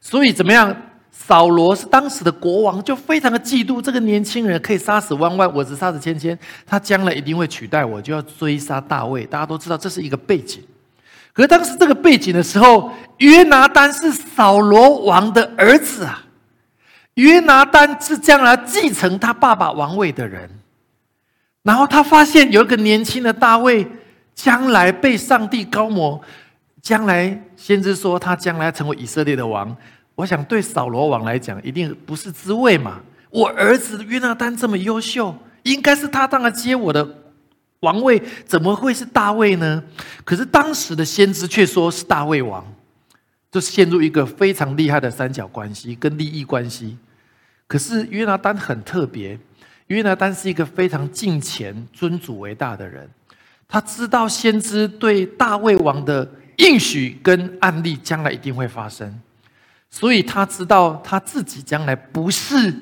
[0.00, 0.74] 所以怎么样？
[1.12, 6.36] 扫罗是当时的国王，就非常的嫉妒这个年轻人可以杀死万万，我只杀死千千，
[6.66, 9.24] 他将来一定会取代我，就要追杀大卫。
[9.26, 10.60] 大家都知道这是一个背景。
[11.32, 16.24] 可当时这个背景的时候，约拿丹是扫罗王的儿子啊，
[17.14, 20.50] 约拿丹是将来继承他爸爸王位的人。
[21.62, 23.86] 然后他发现有一个年轻的大卫，
[24.34, 26.20] 将来被上帝高摩，
[26.80, 29.76] 将来先知说他将来成为以色列的王。
[30.14, 33.00] 我想对扫罗王来讲，一定不是滋味嘛。
[33.30, 37.16] 我儿子约拿丹这么优秀，应该是他当然接我的。
[37.80, 39.82] 王位怎么会是大卫呢？
[40.22, 42.62] 可是当时的先知却说是大卫王，
[43.50, 46.98] 就陷入一个非常厉害的三角关系跟利益关系。
[47.66, 49.38] 可是约拿丹很特别，
[49.90, 53.08] 约拿丹是一个非常敬虔、尊主为大的人。
[53.68, 59.20] 他知道先知对大卫王的应许跟案例将来一定会发生，
[59.90, 62.74] 所以他知道他自己将来不是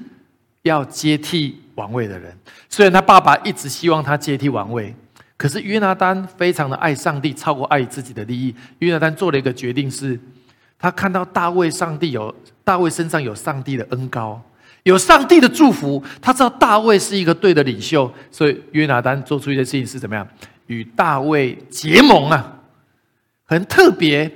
[0.62, 1.62] 要接替。
[1.78, 2.36] 王位的人，
[2.68, 4.92] 虽然他爸爸一直希望他接替王位，
[5.36, 8.52] 可是约拿丹非常的爱上帝，超过爱自己的利益。
[8.80, 10.18] 约拿丹做了一个决定，是
[10.76, 14.42] 他看到大卫，上帝有大卫身上有上帝的恩高，
[14.88, 16.02] 有上帝的祝福。
[16.20, 20.26] 他知道大卫是一个对的领袖，所以约拿丹做出一件事情是怎么样？
[20.66, 22.60] 与大卫结盟啊，
[23.44, 24.30] 很特别。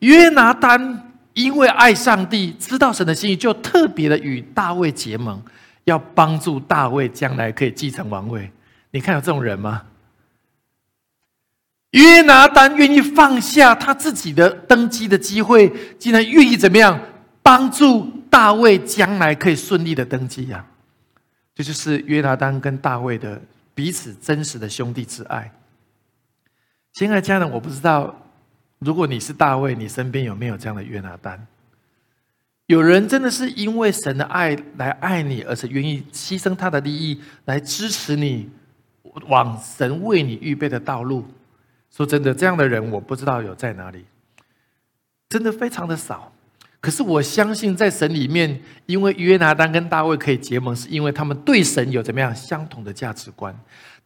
[0.00, 5.40] 约拿丹因为爱上帝，知道神的心意，就特别的与大卫结盟。
[5.84, 8.50] 要帮助大卫将来可以继承王位，
[8.92, 9.82] 你看有这种人吗？
[11.92, 17.00] 约拿丹愿意放下他自己的登基的机会，竟然愿意怎么样
[17.42, 20.64] 帮助大卫将来可以顺利的登基呀？
[21.54, 23.42] 这就是约拿丹跟大卫的
[23.74, 25.52] 彼此真实的兄弟之爱。
[26.92, 28.16] 亲爱的家人，我不知道
[28.78, 31.46] 如果你是大卫，你身边有没有这样的约拿丹？
[32.66, 38.48] 有人真的是因为神的爱来爱你，而且愿意牺牲他的利益来支持你
[39.26, 41.26] 往神为你预备的道路。
[41.90, 44.06] 说真的，这样的人我不知道有在哪里，
[45.28, 46.32] 真的非常的少。
[46.80, 53.54] 可是我相信，在神里面，因为约拿丹跟大卫可以结盟，是因为他们对神有怎么样相同的价值观。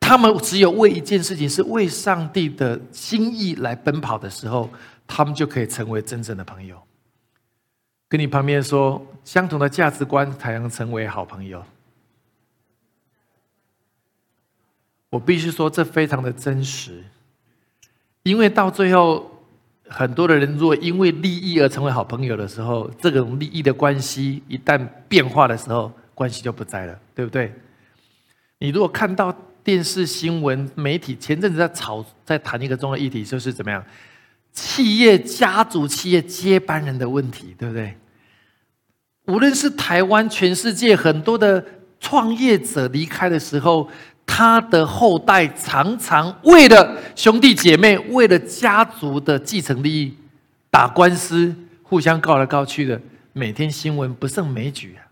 [0.01, 4.69] 他们只有为一件事情，是为上帝的心意来奔跑的时候，
[5.07, 6.77] 他们就可以成为真正的朋友。
[8.09, 11.65] 跟你旁边说，相同的价值观才能成为好朋友。
[15.11, 17.05] 我必须说，这非常的真实，
[18.25, 19.34] 因为到最后，
[19.89, 27.53] 很多的人如果因为利益而成为好朋友的时候，这种利益的关系一旦变化的时候，关系就不在了，对不对？
[28.59, 33.85] 你如果看到电视新闻、媒体前阵子在吵、在谈一个重要议题，就是怎么样，
[34.53, 37.95] 企业家族、企业接班人的问题，对不对？
[39.27, 41.65] 无论是台湾、全世界很多的
[42.01, 43.89] 创业者离开的时候。
[44.27, 50.17] 他的后代常常为了兄弟姐妹、为了家族的继承利益
[50.71, 53.01] 打官司，互相告来告去的，
[53.33, 55.07] 每天新闻不胜枚举啊！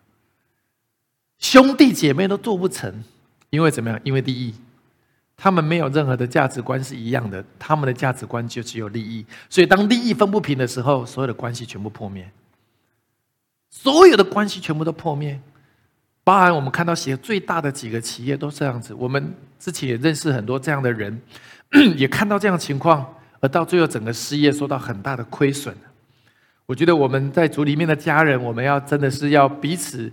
[1.39, 3.05] 兄弟姐妹都做不成，
[3.51, 4.01] 因为怎么样？
[4.03, 4.55] 因为利益，
[5.37, 9.25] 他们没有任何的价值观是一样的，他们的价值观就只有利益。
[9.49, 12.29] 所以当利益分不平的时候，所有的关系全部破灭，
[13.71, 15.41] 所有的关系全部都破灭。
[16.25, 21.21] 包含我们看到写最大的几个企业都这样子，我们之前也认识很多这样的人，
[21.97, 23.05] 也看到这样情况，
[23.41, 25.75] 而到最后整个事业受到很大的亏损。
[26.67, 30.11] 我觉得我们在组里面的家人，我们要真的是要彼此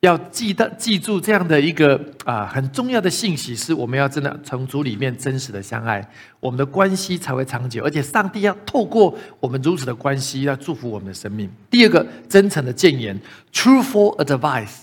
[0.00, 6.06] 要记得记住这样的一个啊很重要的信息，是我们要真的从组里面真实的相爱，
[6.40, 11.48] 我们的关系才会长久，而且上帝要透过我们如此的关系要祝福我们的生命。
[11.70, 13.18] 第二个真诚的谏言
[13.52, 14.80] ，truthful advice。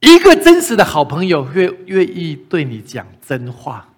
[0.00, 3.88] 一个真实的好朋友愿愿意对你讲真话，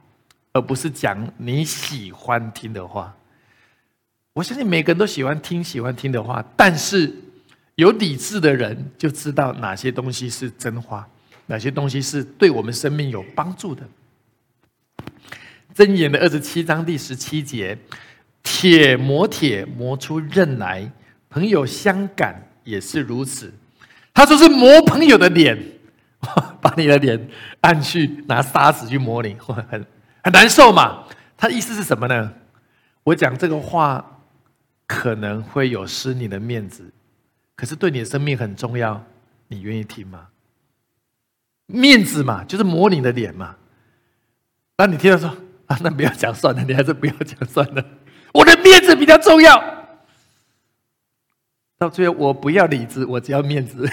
[0.52, 3.14] 而不是讲你喜欢听的话。
[4.32, 7.12] 我相信每个人都喜欢听喜欢听的话，但是
[7.74, 11.06] 有理智的人就知道哪些东西是真话，
[11.46, 13.86] 哪些东西是对我们生命有帮助的。
[15.74, 17.76] 箴言的二十七章第十七节：
[18.42, 20.90] 铁磨铁磨出刃来，
[21.28, 23.52] 朋友相感也是如此。
[24.14, 25.69] 他说是磨朋友的脸。
[26.60, 27.28] 把你的脸
[27.62, 29.64] 按去拿砂纸去模拟，很
[30.22, 31.04] 很难受嘛？
[31.36, 32.32] 他意思是什么呢？
[33.02, 34.20] 我讲这个话
[34.86, 36.92] 可能会有失你的面子，
[37.56, 39.02] 可是对你的生命很重要，
[39.48, 40.28] 你愿意听吗？
[41.66, 43.56] 面子嘛，就是模拟的脸嘛。
[44.76, 45.28] 那你听到说
[45.66, 47.84] 啊，那不要讲算了，你还是不要讲算了。
[48.32, 49.78] 我的面子比较重要。
[51.78, 53.88] 到最后，我不要理智，我只要面子，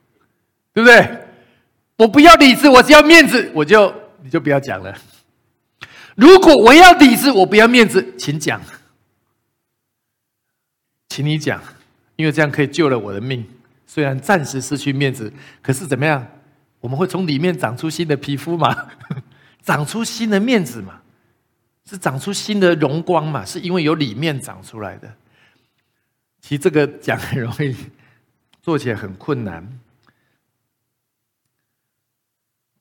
[0.74, 1.26] 对不对？
[2.02, 4.92] 我不要理智，我只要面子，我就你就不要讲了。
[6.16, 8.60] 如果我要理智，我不要面子，请讲，
[11.10, 11.62] 请你讲，
[12.16, 13.46] 因为这样可以救了我的命。
[13.86, 16.26] 虽然暂时失去面子，可是怎么样？
[16.80, 18.88] 我们会从里面长出新的皮肤嘛，
[19.62, 21.00] 长出新的面子嘛，
[21.88, 23.44] 是长出新的荣光嘛？
[23.44, 25.14] 是因为有里面长出来的。
[26.40, 27.76] 其实这个讲很容易，
[28.60, 29.64] 做起来很困难。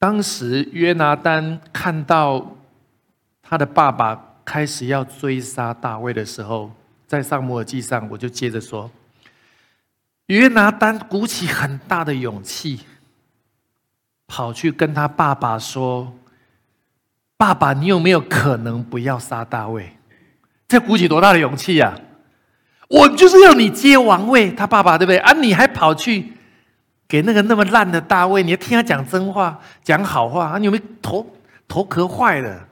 [0.01, 2.55] 当时约拿丹看到
[3.39, 6.71] 他的爸爸开始要追杀大卫的时候，
[7.05, 8.89] 在上摩尔记上，我就接着说，
[10.25, 12.79] 约拿丹鼓起很大的勇气，
[14.25, 16.11] 跑去跟他爸爸说
[17.37, 19.97] ：“爸爸，你有没有可能不要杀大卫？”
[20.67, 21.95] 这鼓起多大的勇气呀！
[22.87, 25.19] 我就是要你接王位，他爸爸对不对？
[25.19, 26.33] 啊，你还跑去。
[27.11, 31.27] 给那个那么烂的大卫，你要听他讲真话、讲好话，你有没有头
[31.67, 32.69] 头壳坏了？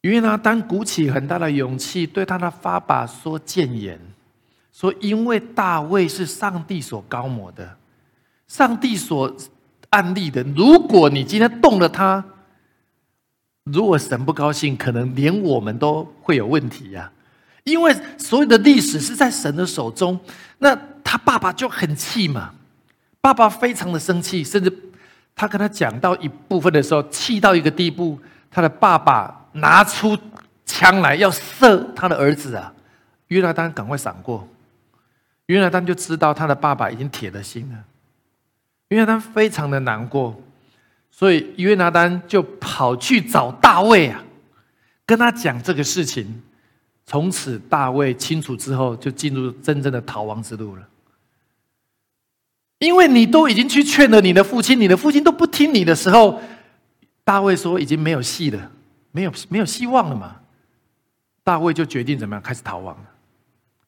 [0.00, 4.00] 约拿丹鼓起很大的勇气，对他的爸爸说谏言，
[4.72, 7.76] 说因为大卫是上帝所高摩的，
[8.48, 9.32] 上帝所
[9.90, 10.42] 案例的。
[10.56, 12.24] 如果你今天动了他，
[13.62, 17.12] 如果神不高兴，可能连我们都会有问题呀。
[17.62, 20.18] 因为所有的历史是在神的手中，
[20.58, 20.76] 那。
[21.10, 22.54] 他爸爸就很气嘛，
[23.20, 24.72] 爸爸非常的生气，甚至
[25.34, 28.16] 他跟他讲到一部分的时候，气到一个地步，
[28.48, 30.16] 他的爸爸拿出
[30.64, 32.72] 枪来要射他的儿子啊！
[33.26, 34.48] 约拿丹赶快闪过，
[35.46, 37.78] 约拿丹就知道他的爸爸已经铁了心了，
[38.90, 40.40] 约拿丹非常的难过，
[41.10, 44.22] 所以约拿丹就跑去找大卫啊，
[45.04, 46.40] 跟他讲这个事情。
[47.04, 50.86] 从此大卫清楚之后，就进入真正的逃亡之路了。
[52.80, 56.42] 因为你都已经去劝了你的父亲，你的父亲都不听你的时候，
[57.22, 58.72] 大卫说已经没有戏了，
[59.12, 60.36] 没有没有希望了嘛。
[61.44, 63.04] 大卫就决定怎么样开始逃亡了。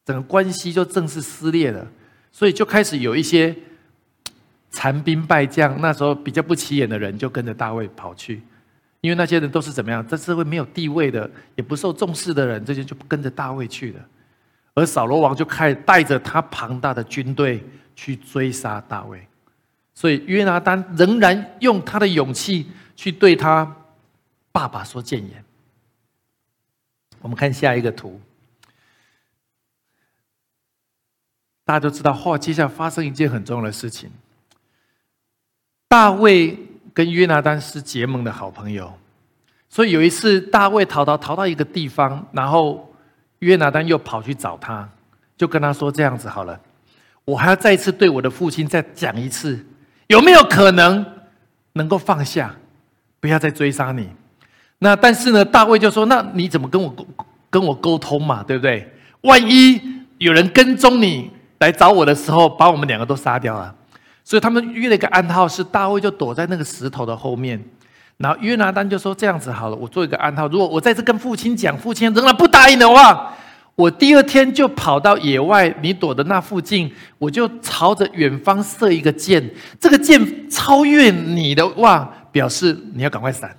[0.05, 1.85] 整个关系就正式撕裂了。
[2.31, 3.55] 所以就开始有一些
[4.71, 8.41] 残兵败将，那时候比较不起眼的人就跟着大卫跑去，
[9.01, 13.99] 因为那些人都是怎么样，在社会没有地位的，也不受重视的人，这些就跟着大卫去了。
[14.73, 17.63] 而扫罗王就开带着他庞大的军队
[17.95, 19.27] 去追杀大卫，
[19.93, 23.75] 所以约拿丹仍然用他的勇气去对他
[24.51, 25.43] 爸爸说谏言。
[27.21, 28.19] 我们看下一个图。
[31.65, 34.11] 大家都知道，后接下来发生一件很重要的事情。
[35.87, 36.57] 大卫
[36.93, 38.93] 跟约拿丹是结盟的好朋友，
[39.69, 42.93] 所以有一次大卫逃到逃到一个地方，然后
[43.39, 44.89] 约拿丹又跑去找他，
[45.37, 46.59] 就跟他说：“这样子好了，
[47.25, 49.65] 我还要再一次对我的父亲再讲一次，
[50.07, 51.05] 有没有可能
[51.73, 52.55] 能够放下，
[53.19, 54.09] 不要再追杀你？”
[54.79, 57.07] 那但是呢，大卫就说：“那你怎么跟我沟
[57.49, 58.43] 跟我沟通嘛？
[58.43, 58.91] 对不对？
[59.21, 59.81] 万一
[60.17, 63.73] 有人跟踪你？”来找我的时候，把我们两个都杀掉了，
[64.25, 67.57] 所以他们约了一个暗号，是大卫就躲在那个石头的后面，
[68.17, 73.33] 然后约拿丹就说：“这样子好了，我做一个暗号，如果我再次跟父亲讲，父亲仍然不答应的话，
[73.75, 79.49] 我第二天就跑到野外你躲的那附近，我就朝着远方射一个箭，
[79.79, 83.55] 这个箭超越你的话，表示你要赶快闪，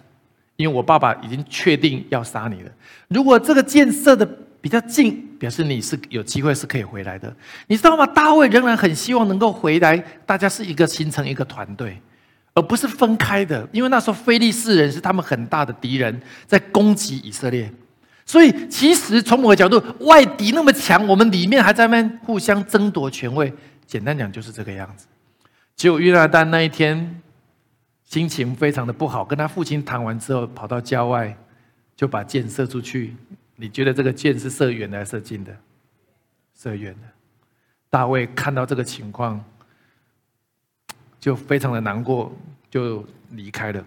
[0.57, 2.71] 因为我爸爸已经确定要杀你了。
[3.09, 4.29] 如果这个箭射的……”
[4.65, 7.31] 比较近，表示你是有机会是可以回来的，
[7.67, 8.07] 你知道吗？
[8.07, 9.95] 大卫仍然很希望能够回来，
[10.25, 12.01] 大家是一个形成一个团队，
[12.55, 13.69] 而不是分开的。
[13.73, 17.71] 因为那时候非利士人是他们很大的敌人，在攻击以色列，
[18.27, 23.53] 所以其实从某个角度，外敌那么强，我们里面还在那互相争夺权位。
[23.87, 25.07] 简单讲就是这个样子。
[25.77, 27.21] 结果约拿丹那一天
[28.05, 31.37] 心情非常的不好，跟他父亲谈完之后，跑到郊外
[31.95, 33.15] 就把箭射出去。
[33.57, 35.55] 你觉得这个箭是射远的还是射近的？
[36.59, 37.09] 射远的。
[37.91, 39.45] 大卫看到这个情况，
[41.21, 42.35] 就非常的难过，
[42.71, 43.85] 就离开了。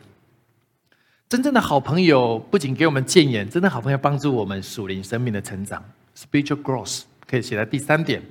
[1.30, 5.84] 真正的好朋友不仅给我们谏言，真的好朋友帮助我们属灵生命的成长
[6.16, 7.02] （spiritual growth）。
[7.30, 8.22] 可以写在第三点。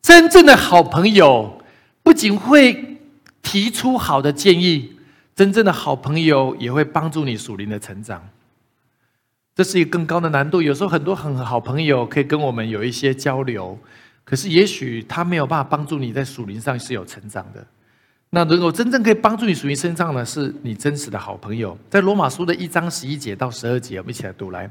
[0.00, 1.62] 真正的好朋友
[2.02, 2.96] 不仅会
[3.42, 4.96] 提出好的建议，
[5.36, 8.26] 真正的好朋友也会帮助你属灵的成长。
[9.54, 10.62] 这是一个更高的难度。
[10.62, 13.78] 有时候很多很好朋友可以跟我们有一些交流，
[14.24, 17.62] 可是也许他没有办法帮助你在属灵上是有成长的。
[18.34, 21.76] 那如果真正可以帮助你属灵身上呢，是你真实的好朋友。
[21.90, 24.70] 在罗马书的一章十一节到十二节，我们一起来读来。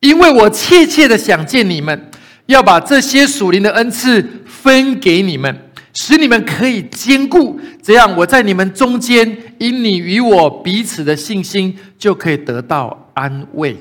[0.00, 2.10] 因为我切切的想见你们，
[2.46, 13.76] 要把这些属灵的恩赐分给你们，使你们可以兼顾，这样我在你们中间，因你与我彼此的信心，就可以得到安慰。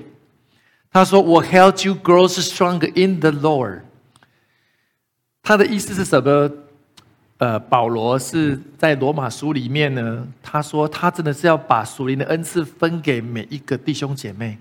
[0.91, 3.79] 他说：“我 help you grow stronger in the Lord。”
[5.41, 6.51] 他的意思是什么？
[7.39, 10.27] 呃，保罗是在罗马书里面呢。
[10.43, 14.57] 他说他真的是要把属灵的恩赐分给每一个弟兄姐妹。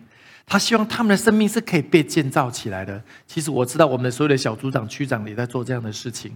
[0.46, 3.02] 他希望他们的生命是可以被建造起来的。
[3.26, 6.32] 其实我知道，我们的所有的小组长、区长也在做这样的事情。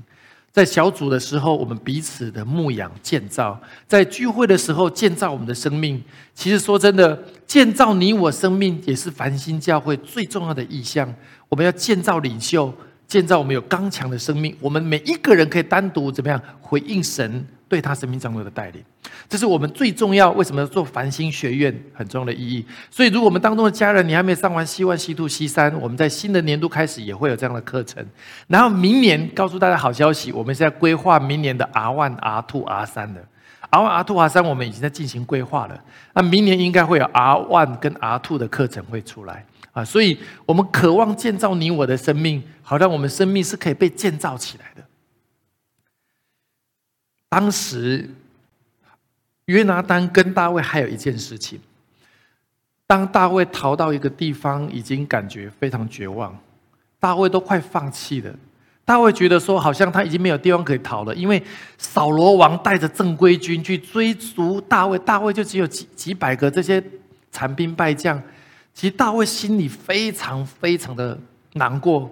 [0.51, 6.03] 在小组的时候，我们彼此的牧养建造；在聚会的时候，建造我们的生命。
[6.35, 11.15] 其实说真的，建造你我生命也是繁星教会最重要的意向。
[11.49, 12.75] 我们要建造领袖，
[13.13, 14.57] 建造我们有刚强的生命。
[14.59, 17.45] 我们每一个人可以单独怎么样回应神？
[17.69, 18.83] 对他生命中的带领，
[19.31, 20.31] 这是我们最重要。
[20.33, 22.67] 为什么做繁星学院很重要的意义？
[22.91, 28.07] 所以，如果我们当中的家人你还没上完 C one、C two、C 三，我们在新的年度开始也会有这样的课程。
[28.47, 33.25] 然后明年告诉大家好消息，我们现在规划明年的 R one、R two、R 三的
[33.71, 35.83] R one、R two、R 三，我们已经在进行规划了。
[36.13, 39.85] 那明年应该会有 R one 跟 R two 的课程会出来啊！
[39.85, 44.85] 所以我们渴望建造你我的生命，好让我们生命是可以被建造起来的。
[47.29, 48.11] 当时，
[49.47, 51.59] 约拿丹跟大卫还有一件事情。
[52.87, 56.39] 当大卫逃到一个地方，已经感觉非常绝望，
[57.01, 58.35] 大卫都快放弃了。
[58.85, 61.43] 大卫觉得说，好像他已经没有地方可以逃了，因为
[61.79, 66.83] 扫罗王带着正规军去追逐大卫，大卫就只有几几百个这些
[67.31, 68.23] 残兵败将。
[68.75, 71.19] 其实大卫心里非常非常的
[71.55, 72.11] 难过。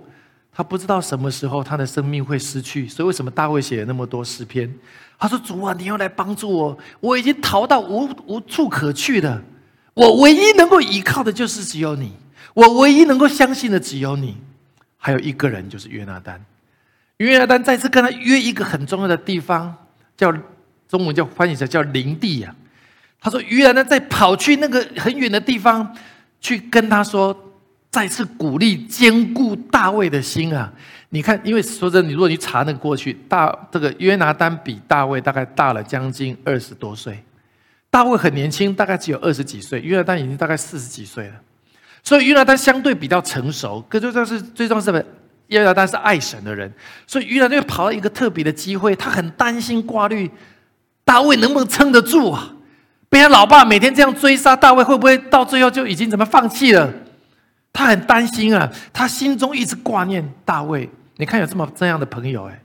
[0.53, 4.73] 他不知道什么时候他的生命会失去，所以为什么大卫写了那么多诗篇？
[5.19, 9.43] 他说：“主啊，你要来帮助我，我已经逃到无无处可去的，
[9.95, 12.13] 我唯一能够依靠的就是只有你，
[12.55, 14.37] 我唯一能够相信的只有你。
[14.97, 16.45] 还有一个人就是约拿丹，
[17.19, 19.75] 约拿丹再次跟他约一个很重要的地方，
[20.17, 20.33] 叫
[20.89, 22.55] 中文叫翻译成叫林地呀。
[23.21, 25.97] 他说约拿丹在跑去那个很远的地方
[26.41, 27.37] 去跟他说。”
[27.91, 30.73] 再次鼓励坚固大卫的心啊！
[31.09, 37.21] 你看，因为说真的，你如果你查那过去，大这个约拿丹比大卫大概大了将近二十多岁，
[37.91, 41.35] 大卫很年轻，大概只有二十几岁，约拿丹已经大概四十几岁了，
[42.05, 43.85] 所以约拿丹相对比较成熟。
[43.89, 45.07] 可最重要是最重要是
[45.49, 46.73] 约拿丹是爱神的人，
[47.09, 50.31] 所以约拿丹跑到一个特别的机会，他很担心挂虑
[51.05, 52.55] 大卫能不能撑得住啊？
[53.11, 56.91] 被他老爸每天这样追杀，大卫会不会到最后就已经怎么放弃了？
[57.73, 60.89] 他很担心啊，他心中一直挂念大卫。
[61.17, 62.63] 你看有这么这样的朋友哎，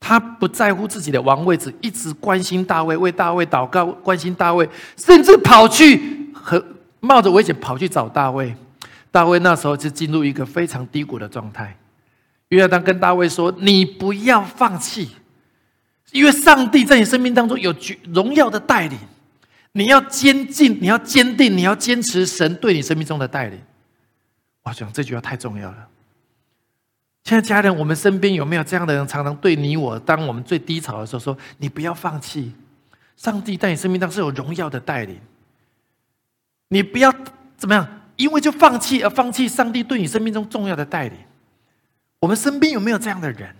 [0.00, 6.64] 他不在乎自己的王位，只一直关心大卫，为大卫祷告，关心大卫，甚至跑去和
[7.00, 8.56] 冒着危险跑去找大卫。
[9.10, 11.76] 大卫那时候就进入一个非常低谷的状态。
[12.48, 15.10] 约翰当跟大卫说：“你不要放弃，
[16.12, 17.74] 因为上帝在你生命当中有
[18.12, 18.98] 荣耀的带领，
[19.76, 23.60] 你要坚定，你要坚定，你要坚持神对你生命中的带领。”
[24.64, 25.88] 我讲这句话太重要了。
[27.24, 32.54] 现在家人，我们身边有没有这样的人，常常对你我，当我们最低潮的时候，说：“你不要放弃，
[33.16, 35.20] 上帝在你生命当中是有荣耀的带领。
[36.68, 37.14] 你不要
[37.58, 41.18] 怎么样，因为就放弃而放弃上帝对你生命中重要的带领。”
[42.18, 43.54] 我们身边有没有这样的人？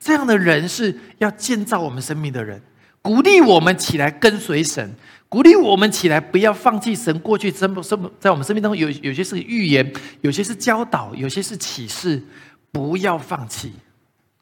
[0.00, 2.60] 这样的人是要建造我们生命的人，
[3.00, 4.94] 鼓励我们起来跟随神，
[5.34, 12.22] 鼓励我们起来不要放弃神过去生生在我们生命当中有有些是预言，有些是教导，有些是启示。
[12.70, 13.72] 不要放弃，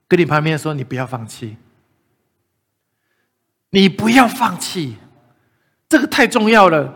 [0.06, 1.56] 跟你旁边说，你不要放弃，
[3.70, 4.96] 你不要放弃，
[5.88, 6.94] 这个太重要了。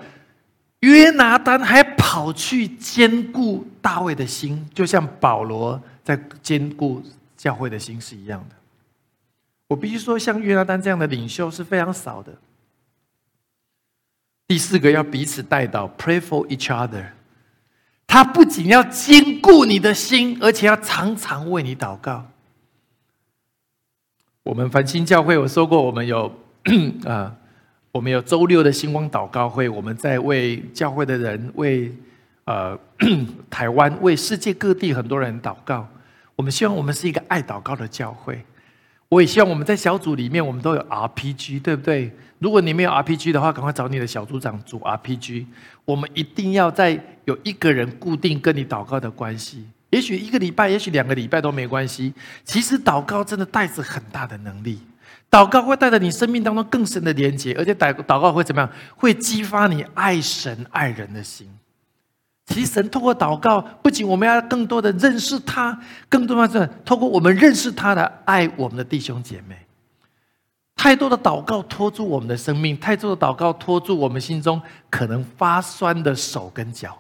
[0.81, 7.03] 约拿丹还跑去兼顾大卫的心，就像保罗在兼顾
[7.35, 8.57] 教会的心是一样的。
[9.69, 12.35] 我必须说，像约拿丹这样的领袖是非常少的。
[14.49, 17.07] 第四个要彼此带导，pray for each other。
[18.07, 22.25] 他不仅要坚固你的心，而且要常常为你祷告。
[24.45, 26.33] 我们繁星教会，我说过，我们有
[27.05, 27.35] 啊，
[27.91, 31.93] 我们有周六的星光祷告会，我们在为教会的人，为
[32.45, 32.79] 呃
[33.51, 35.89] 台湾，为世界各地很多人祷告。
[36.37, 38.45] 我们希望我们是一个爱祷告的教会。
[39.09, 42.11] 我也希望我们在小组里面，我们都有 RPG，对不对？
[42.39, 45.47] 如果你没有 RPG 的话，赶快找你的小组长组 RPG。
[45.85, 52.13] 我们一定要在有一个人固定跟你祷告的关系，也许一个礼拜，也许两个礼拜都没关系。
[52.45, 54.81] 其实祷告真的带着很大的能力，
[55.31, 58.71] 祷告会带着你生命当中更深的连接，而且祷祷告会怎么样？
[58.97, 61.49] 会激发你爱神爱人的心。
[62.47, 65.77] 其实神透过祷告，不仅我们要更多的认识他，
[66.09, 69.57] 更多的是透过我们认识他的爱我们的弟兄姐妹。
[70.77, 76.97] 太多的祷告拖住我们的生命，太多的祷告拖住我们心中可能发酸的手跟脚。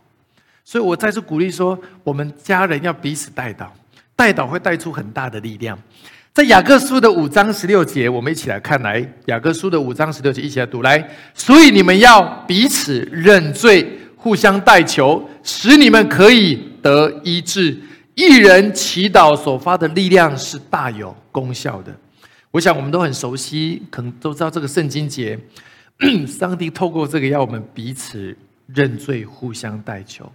[0.65, 3.69] 所以我再次鼓励说，我们家人要彼此带祷，
[4.17, 5.79] 带祷会带出很大的力量。
[6.35, 11.09] 在雅各书的五章十六节，我们一起来看来，雅各书的五章十六节一起来读来。
[11.35, 14.01] 所以你们要彼此认罪。
[14.27, 17.79] 互相代求，使你们可以得医治。
[18.17, 21.95] 一人祈祷所发的力量是大有功效的。
[22.51, 25.39] 我想我们都很熟悉，可能都知道这个圣经节。
[26.27, 28.37] 上帝透过这个，要我们彼此
[28.75, 30.29] 认罪，互相代求。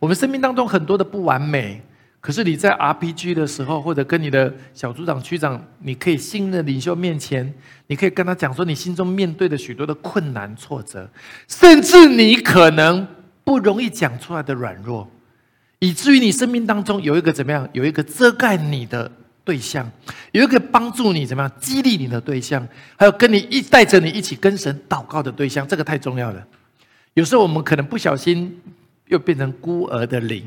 [0.00, 1.80] 我们生命当中很多的不完美，
[2.20, 7.54] 可是你在 RPG 的时候，或者跟你的小组长、区长，你可以信任领袖面前，
[7.86, 11.08] 你可以跟他讲说，你心中面对的许多的困难、挫折，
[11.46, 13.06] 甚至你可能。
[13.50, 15.10] 不容易讲出来的软弱，
[15.80, 17.68] 以至于你生命当中有一个怎么样？
[17.72, 19.10] 有一个遮盖你的
[19.42, 19.90] 对象，
[20.30, 22.64] 有一个帮助你怎么样激励你的对象，
[22.96, 26.46] 还有跟你一带着你一起跟神祷告的对象，这个太重要了。
[27.14, 28.56] 有时候我们可能不小心
[29.08, 30.44] 又变成孤儿的灵，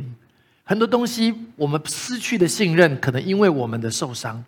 [0.64, 4.42] 很多东西我们失去的信任，可能因为我们的受伤，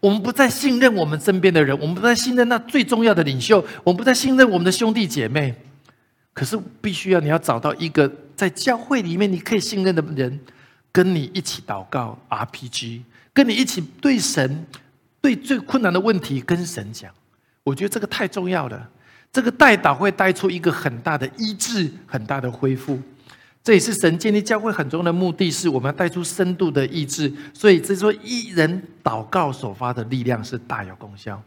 [0.00, 5.54] 我们不再信任我们身边的人，我们不再信任那最重要的领袖，我们不再信任我们的兄弟姐妹。
[6.34, 10.40] 可是必须要你要找到一个在教会里面你可以信任的人，
[10.90, 13.02] 跟你一起祷告 RPG，
[13.32, 14.66] 跟你一起对神
[15.20, 17.12] 对最困难的问题跟神讲。
[17.64, 18.90] 我觉得这个太重要了。
[19.32, 22.98] 这个带祷会带出一个很大的医治，很大的恢复。
[23.64, 27.32] 这也是神建立教会很重要的目的，是我们要带出深度的医治。
[27.54, 31.42] 所以，这说一人祷告所发的力量是大有功效。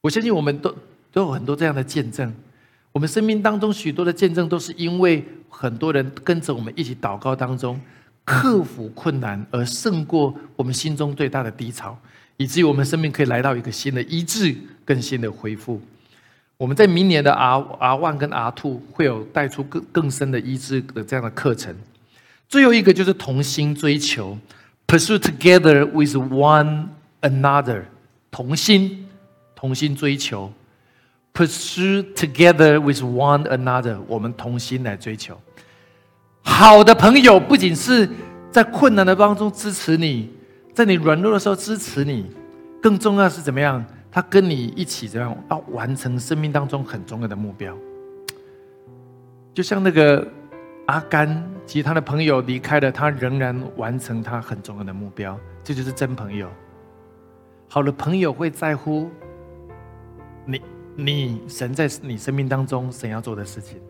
[0.00, 0.74] 我相信我们都
[1.12, 2.34] 都有很多这样的见证。
[2.92, 7.80] 我们生命当中许多的见证，都是因为很多人跟着我们一起祷告当中，
[8.24, 11.98] 克服困难而胜过我们心中最大的低潮，
[12.36, 15.80] 以至于我们生命可以来到一个新的医治、更新的恢复。
[16.58, 21.74] 我们在明年的 R R One 跟 R Two 会有带出更更深的医治的这样的课程。
[22.48, 24.38] 最后一个就是同心追求
[24.86, 26.88] ，pursue together with one
[27.22, 27.84] another，
[28.30, 29.08] 同心，
[29.56, 30.52] 同心追求
[31.34, 35.38] ，pursue together with one another，我们同心来追求。
[36.42, 38.08] 好的朋友不仅是
[38.50, 40.30] 在困难的当中支持你，
[40.74, 42.30] 在你软弱的时候支持你，
[42.82, 43.84] 更重要是怎么样？
[44.10, 47.74] 他跟你一起怎样要完成生命当中很重要的目标？
[49.54, 50.26] 就像那个
[50.86, 55.38] 阿甘，其他的朋友离开了，他仍然完成他很重要的目标。
[55.64, 56.46] 这就是真朋友。
[57.68, 59.10] 好的朋友会在乎
[60.44, 60.60] 你，
[60.96, 63.80] 你神在你生命当中神要做的事情。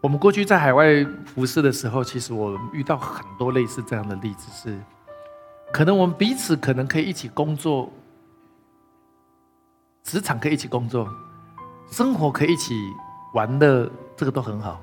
[0.00, 4.78] 我们过去在海外服侍的时候，其实我遇到很多类似这样的例子，是
[5.72, 7.88] 可能我们彼此可能可以一起工作，
[10.02, 11.08] 职场可以一起工作，
[11.90, 12.74] 生活可以一起
[13.32, 14.82] 玩乐，这个都很好。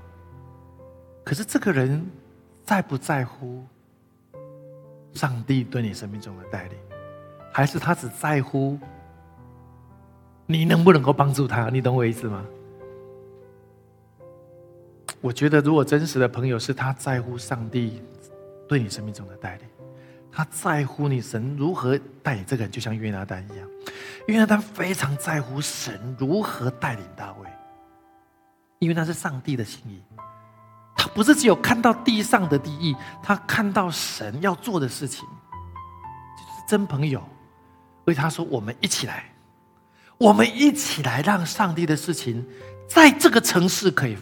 [1.25, 2.09] 可是这个人
[2.63, 3.63] 在不在乎
[5.13, 6.77] 上帝对你生命中的带领，
[7.51, 8.77] 还是他只在乎
[10.45, 11.69] 你能不能够帮助他？
[11.69, 12.43] 你懂我意思吗？
[15.21, 18.01] 我觉得，如果真实的朋友是他在乎上帝
[18.67, 19.67] 对你生命中的带领，
[20.31, 23.67] 他在乎你神如何带领这个人，就像约拿丹一样，
[24.27, 27.49] 约拿丹非常在乎神如何带领大卫，
[28.79, 30.01] 因为那是上帝的心意。
[30.95, 37.21] 他不是只有看到地上的利益，他看到神要做的事情，就是真朋友。
[38.09, 39.23] 所以他说：“我们一起来，
[40.17, 42.43] 我们一起来，让上帝的事情
[42.87, 44.17] 在这个城市可以。”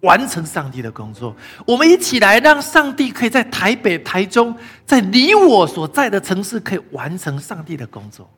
[0.00, 4.56] 完成上帝的工作，我们一起来，让上帝可以在台北、台中，
[4.86, 8.30] 在你我所在的城市，可以完成上帝的工作。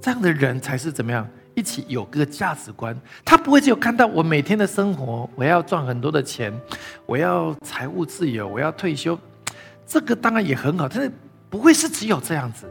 [0.00, 1.28] 这样的人才是怎么样？
[1.54, 6.52] 一起有个价值观，他不会只有看到我每天的生活，我要赚很多的钱，
[7.04, 9.16] 我要财务自由，我要退休。
[9.86, 11.12] 这个当然也很好，但是
[11.50, 12.66] 不会是只有这样子。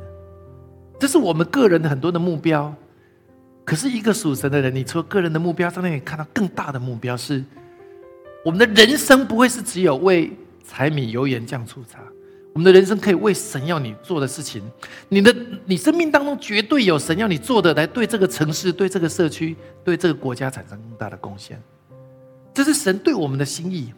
[1.00, 2.74] 这是我们个人的很多的目标。
[3.64, 7.44] 可是，一个属神的人，你除了个人的目标，上面也看到更大的目标是。
[8.44, 10.32] 我们的人生不会是只有为
[10.66, 12.00] 柴米油盐酱醋茶，
[12.54, 14.64] 我们的人生可以为神要你做的事情。
[15.10, 15.36] 你的
[15.66, 21.62] 你生命当中绝对有神要你做的，来对这个城市、对这个社区、对这个国家产生更大的贡献。
[22.54, 23.94] 这是神对我们的心意。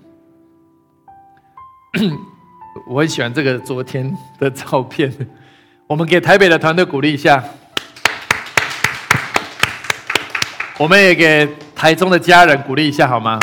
[2.90, 5.14] 我很喜欢这个昨天的照片，
[5.92, 7.44] 我们给台北的团队鼓励一下，
[10.78, 13.38] 我们也给台中的家人鼓励一下，好吗？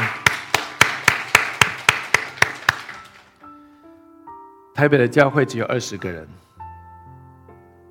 [4.74, 6.26] 台北的教会只有二十个人，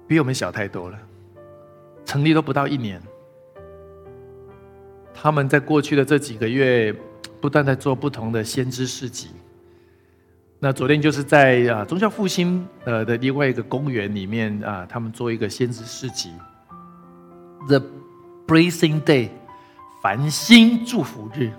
[0.08, 0.98] 比我们小太多了。
[2.04, 3.00] 成立都不到一年，
[5.14, 6.92] 他们在过去的这几个月，
[7.40, 9.30] 不断在做不同的先知事迹。
[10.60, 16.34] 那昨天就是在啊宗教复兴呃的另外一个公园里面啊，他们做一个先知市集
[17.68, 17.82] ，The
[18.48, 19.30] Blessing Day，
[20.02, 21.52] 繁星祝福日。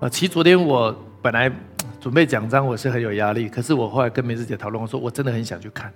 [0.00, 1.52] 啊，其实昨天我本来。
[2.00, 3.48] 准备讲章，我是很有压力。
[3.48, 5.94] 可是我后来跟梅子姐讨论，我说我真的很想去看，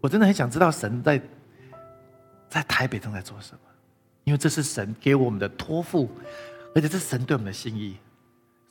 [0.00, 1.22] 我真的很想知道神在
[2.48, 3.60] 在台北正在做什么，
[4.24, 6.10] 因为这是神给我们的托付，
[6.74, 7.96] 而且这是神对我们的心意，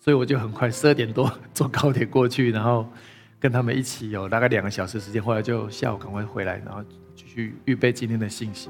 [0.04, 2.86] 所以我就很快十二点多 坐高铁过去，然后
[3.40, 6.84] 跟他们一起有大概两个小时时间，后来就下午赶快回来，然后
[7.16, 8.70] 继续预备今天的信息。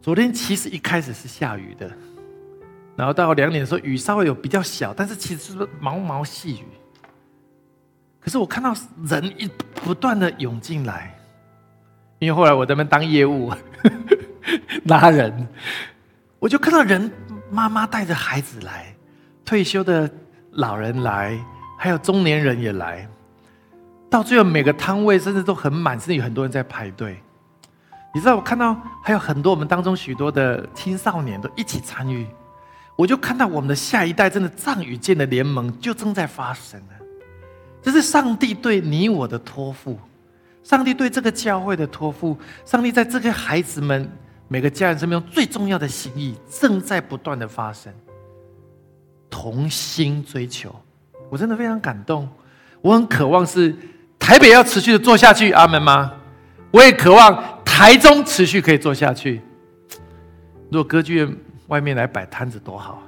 [0.00, 1.90] 昨天其实一开始是下雨的。
[2.96, 6.64] 然后到两点的时候，雨稍微有比较小，但是其实是毛毛细雨。
[8.20, 8.74] 可是我看到
[9.04, 11.14] 人一不断的涌进来，
[12.20, 13.52] 因为后来我在那边当业务
[14.84, 15.46] 拉人，
[16.38, 17.12] 我就看到人
[17.50, 18.94] 妈妈带着孩子来，
[19.50, 20.08] 退休的
[20.52, 21.36] 老人来，
[21.76, 23.04] 还有中年人也来，
[24.08, 27.20] 到最后每个摊位甚至都很满，甚至有很多人在排队。
[28.14, 32.28] 你知道我看到还有很多我们当中许多的青少年都一起参与。
[32.94, 36.94] 我就看到我们的下一代真的藏与剑的联盟就正在发生了，
[37.82, 39.98] 这是上帝对你我的托付，
[40.62, 44.08] 上帝对这个教会的托付，上帝在这个孩子们
[44.46, 47.92] 每个家人生命中最重要的心意正在不断的发生，
[49.30, 50.74] 同心追求，
[51.30, 52.28] 我真的非常感动，
[52.82, 53.74] 我很渴望是
[54.18, 56.12] 台北要持续的做下去，阿门吗？
[56.72, 59.40] 我也渴望台中持续可以做下去，
[60.70, 61.36] 如果歌剧院。
[61.70, 63.02] 外面来摆摊子多好啊！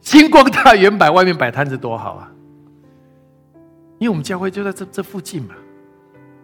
[0.00, 2.32] 星光大圆摆外面摆摊子多好啊！
[4.00, 5.54] 因为我们教会就在这这附近嘛。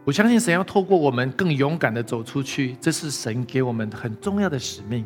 [0.05, 5.05] 我相信神要透过我们更勇敢的走出去，这是神给我们很重要的使命。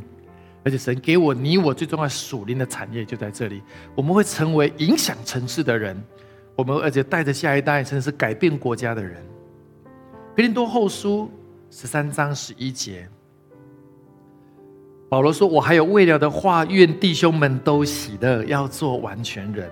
[0.65, 3.63] 而且神给我你我最重要属灵的产业就在这里，
[3.95, 5.97] 我们会成为影响城市的人，
[6.57, 9.17] 我们而且带着下一代，甚至是改变国家的人。
[10.37, 11.31] 格林多后书
[11.71, 13.09] 十三章十一节，
[15.09, 19.71] 保罗说：“我还有未了的话，愿弟兄们都喜乐，要做完全人，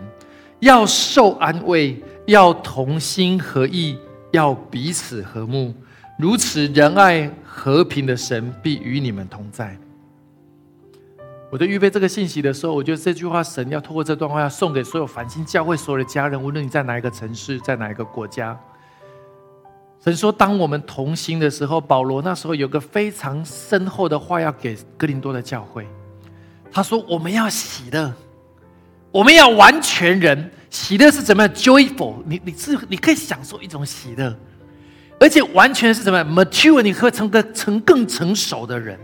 [0.61, 3.99] 要受安慰，要同心合意，
[4.33, 5.75] 要彼此和睦。
[6.19, 9.77] 如此仁爱和平的神必与你们同在。”
[11.49, 18.59] 我在预备这个信息的时候，我觉得这句话，神要透过这段话，要送给所有繁星教会所有的家人，无论你在哪一个城市，在哪一个国家。
[20.05, 25.87] 神说，当我们同心的时候，保罗那时候有个非常深厚的话要给哥林多的教会。
[26.73, 28.13] 他说：“我们要喜乐，
[29.11, 30.51] 我们要完全人。
[30.69, 34.37] 喜乐是怎么样？joyful，你你是你可以享受一种喜乐，
[35.19, 38.99] 而且完全是什么？mature，你会成个成更成熟的人。”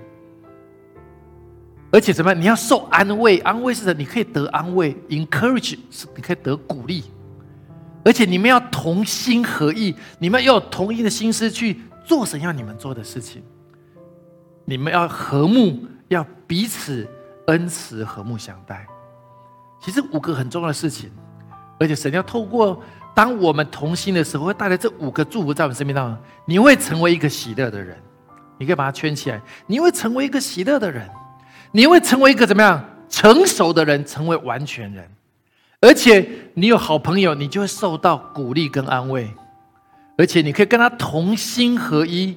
[1.93, 2.40] 而且怎么样？
[2.40, 7.05] 你要受安慰，安慰是的，你可以得安慰；encourage 是你可以得鼓励。
[8.03, 13.43] 而且你们要同心合意，你们要有同一的心思去做神要你们做的事情。
[14.64, 17.07] 你们要和睦，要彼此
[17.47, 18.86] 恩慈和睦相待。
[19.80, 21.11] 其实五个很重要的事情，
[21.78, 22.82] 而且神要透过
[23.14, 26.18] 当我们同心的时候，会带来这五个祝福在我们生命当中。
[26.47, 27.97] 你会成为一个喜乐的人，
[28.57, 29.40] 你可以把它圈起来。
[29.66, 31.07] 你会成为一个喜乐的人。
[31.74, 35.08] 你会成为一个怎么样成熟的人，成为完全人，
[35.80, 39.30] 而且你有好朋友，你就会受到鼓励跟安慰，
[40.18, 42.36] 而且你可以跟他同心合一，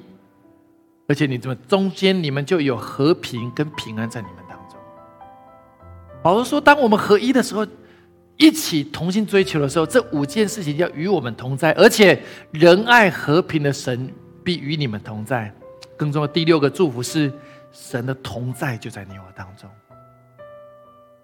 [1.06, 4.78] 而且你怎么中间你们就有和平跟平安在你们当中。
[6.22, 7.66] 保罗说，当我们合一的时候，
[8.38, 12.22] 一起同心追求的时候，这五件事情要与我们同在，而且
[12.52, 14.10] 仁爱和平的神
[14.42, 15.52] 必与你们同在。
[15.94, 17.30] 更重要第六个祝福是。
[17.78, 19.70] 神的同在就在你我当中，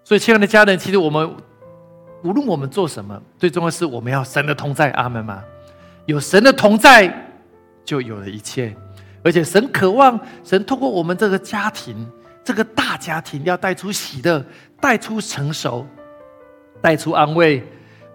[0.03, 1.35] 所以亲爱的家人，其实我们
[2.23, 4.91] 无论我们做什么，最重要是我们要神的同在。
[4.91, 5.43] 阿门吗？
[6.05, 7.11] 有神的同在，
[7.83, 8.73] 就有了一切。
[9.23, 12.07] 而且神渴望，神通过我们这个家庭，
[12.43, 14.45] 这个大家庭，要带出喜乐，
[14.79, 15.85] 带出成熟，
[16.81, 17.63] 带出安慰，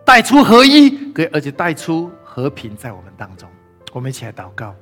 [0.04, 3.48] 带出合一，而且带出和平在我们当中。
[3.92, 4.74] 我们一起来祷告。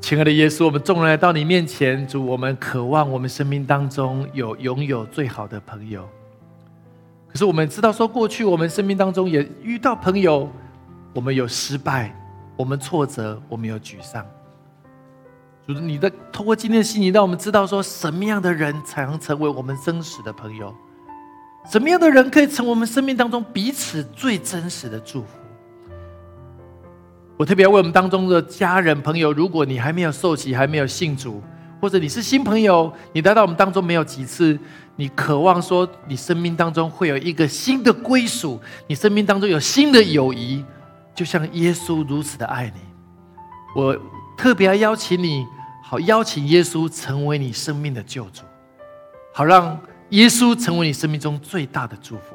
[0.00, 6.08] 亲爱的耶稣，我们众人来到你面前，主，我们渴望我们生命当中有拥有最好的朋友。
[7.28, 10.48] 可是我们知道，说过去我们生命当中也遇到朋友，
[11.12, 12.14] 我们有失败，
[12.56, 14.24] 我们挫折，我们有沮丧。
[15.66, 20.72] 主，你的通过今天的信息，让我们知道说，什么样的人才能成为我们真实的朋友？
[21.68, 25.28] 什么样的人可以成为我们生命当中彼此最真实的祝福？
[27.36, 31.42] 我特别要为我们当中的家人朋友，如果你还没有受洗，还没有信主，
[31.78, 34.58] 或者你是新朋友，你来到我们当中没有几次，
[34.96, 40.64] 你渴望说你生命当中会有一个新的归属，你生命当中有新的友谊，
[41.14, 42.80] 就像耶稣如此的爱你。
[43.74, 43.94] 我
[44.38, 45.44] 特别要邀请你，
[45.82, 48.44] 好邀请耶稣成为你生命的救主，
[49.34, 49.78] 好让
[50.08, 52.34] 耶稣成为你生命中最大的祝福。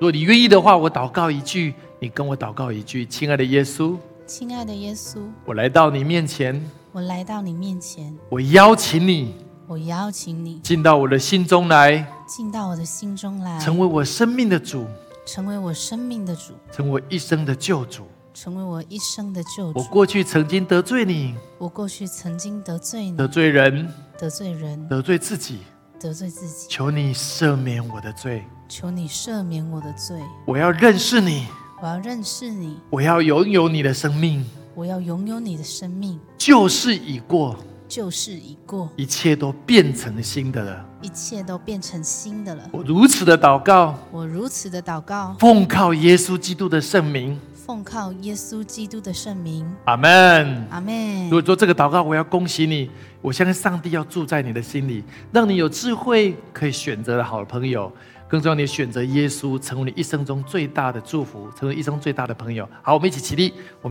[0.00, 3.96] 果你愿意的话，我祷告一句，你跟我祷告一句，亲爱的耶稣。
[4.30, 9.34] 亲爱的耶稣，我来到你面前，我来到你面前，我邀请你，
[9.66, 14.86] 我邀请你进到我的心中来，进到我的心中来，成为我生命的主，
[15.26, 19.80] 成为我生命的主，成为我一生的救主，成为我一生的救主。
[19.80, 25.58] 我过去曾经得罪你，我过去曾经得罪你，得罪人，得罪人，得罪自己，
[25.98, 26.68] 得罪自己。
[26.68, 30.20] 求你赦免我的罪，求你赦免我的罪。
[30.46, 31.48] 我要认识你。
[31.82, 36.20] 我要认识你，我要拥有你的生命，我要拥有你的生命。
[36.36, 37.56] 旧事已过，
[37.88, 42.68] 旧事已过，一切都变成新的了，一切都变成新的了。
[42.70, 49.66] 我如此的祷告，我如此的祷告，奉靠耶稣基督的圣名，奉靠耶稣基督的圣名。
[49.86, 51.24] 阿门，阿门。
[51.24, 52.90] 如果做这个祷告，我要恭喜你，
[53.22, 55.02] 我相信上帝要住在你的心里，
[55.32, 57.90] 让你有智慧，可以选择的好朋友。
[58.30, 62.68] 更重要，你选择耶稣，成为你一生中最大的祝福，成为一生最大的朋友。
[62.80, 63.54] 好，我们一起起立。
[63.82, 63.90] 我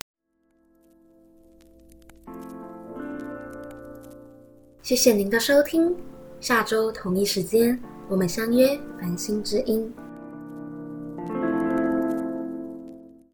[4.82, 5.94] 谢谢您的收听，
[6.40, 7.78] 下周同一时间
[8.08, 9.92] 我们相约繁星之音。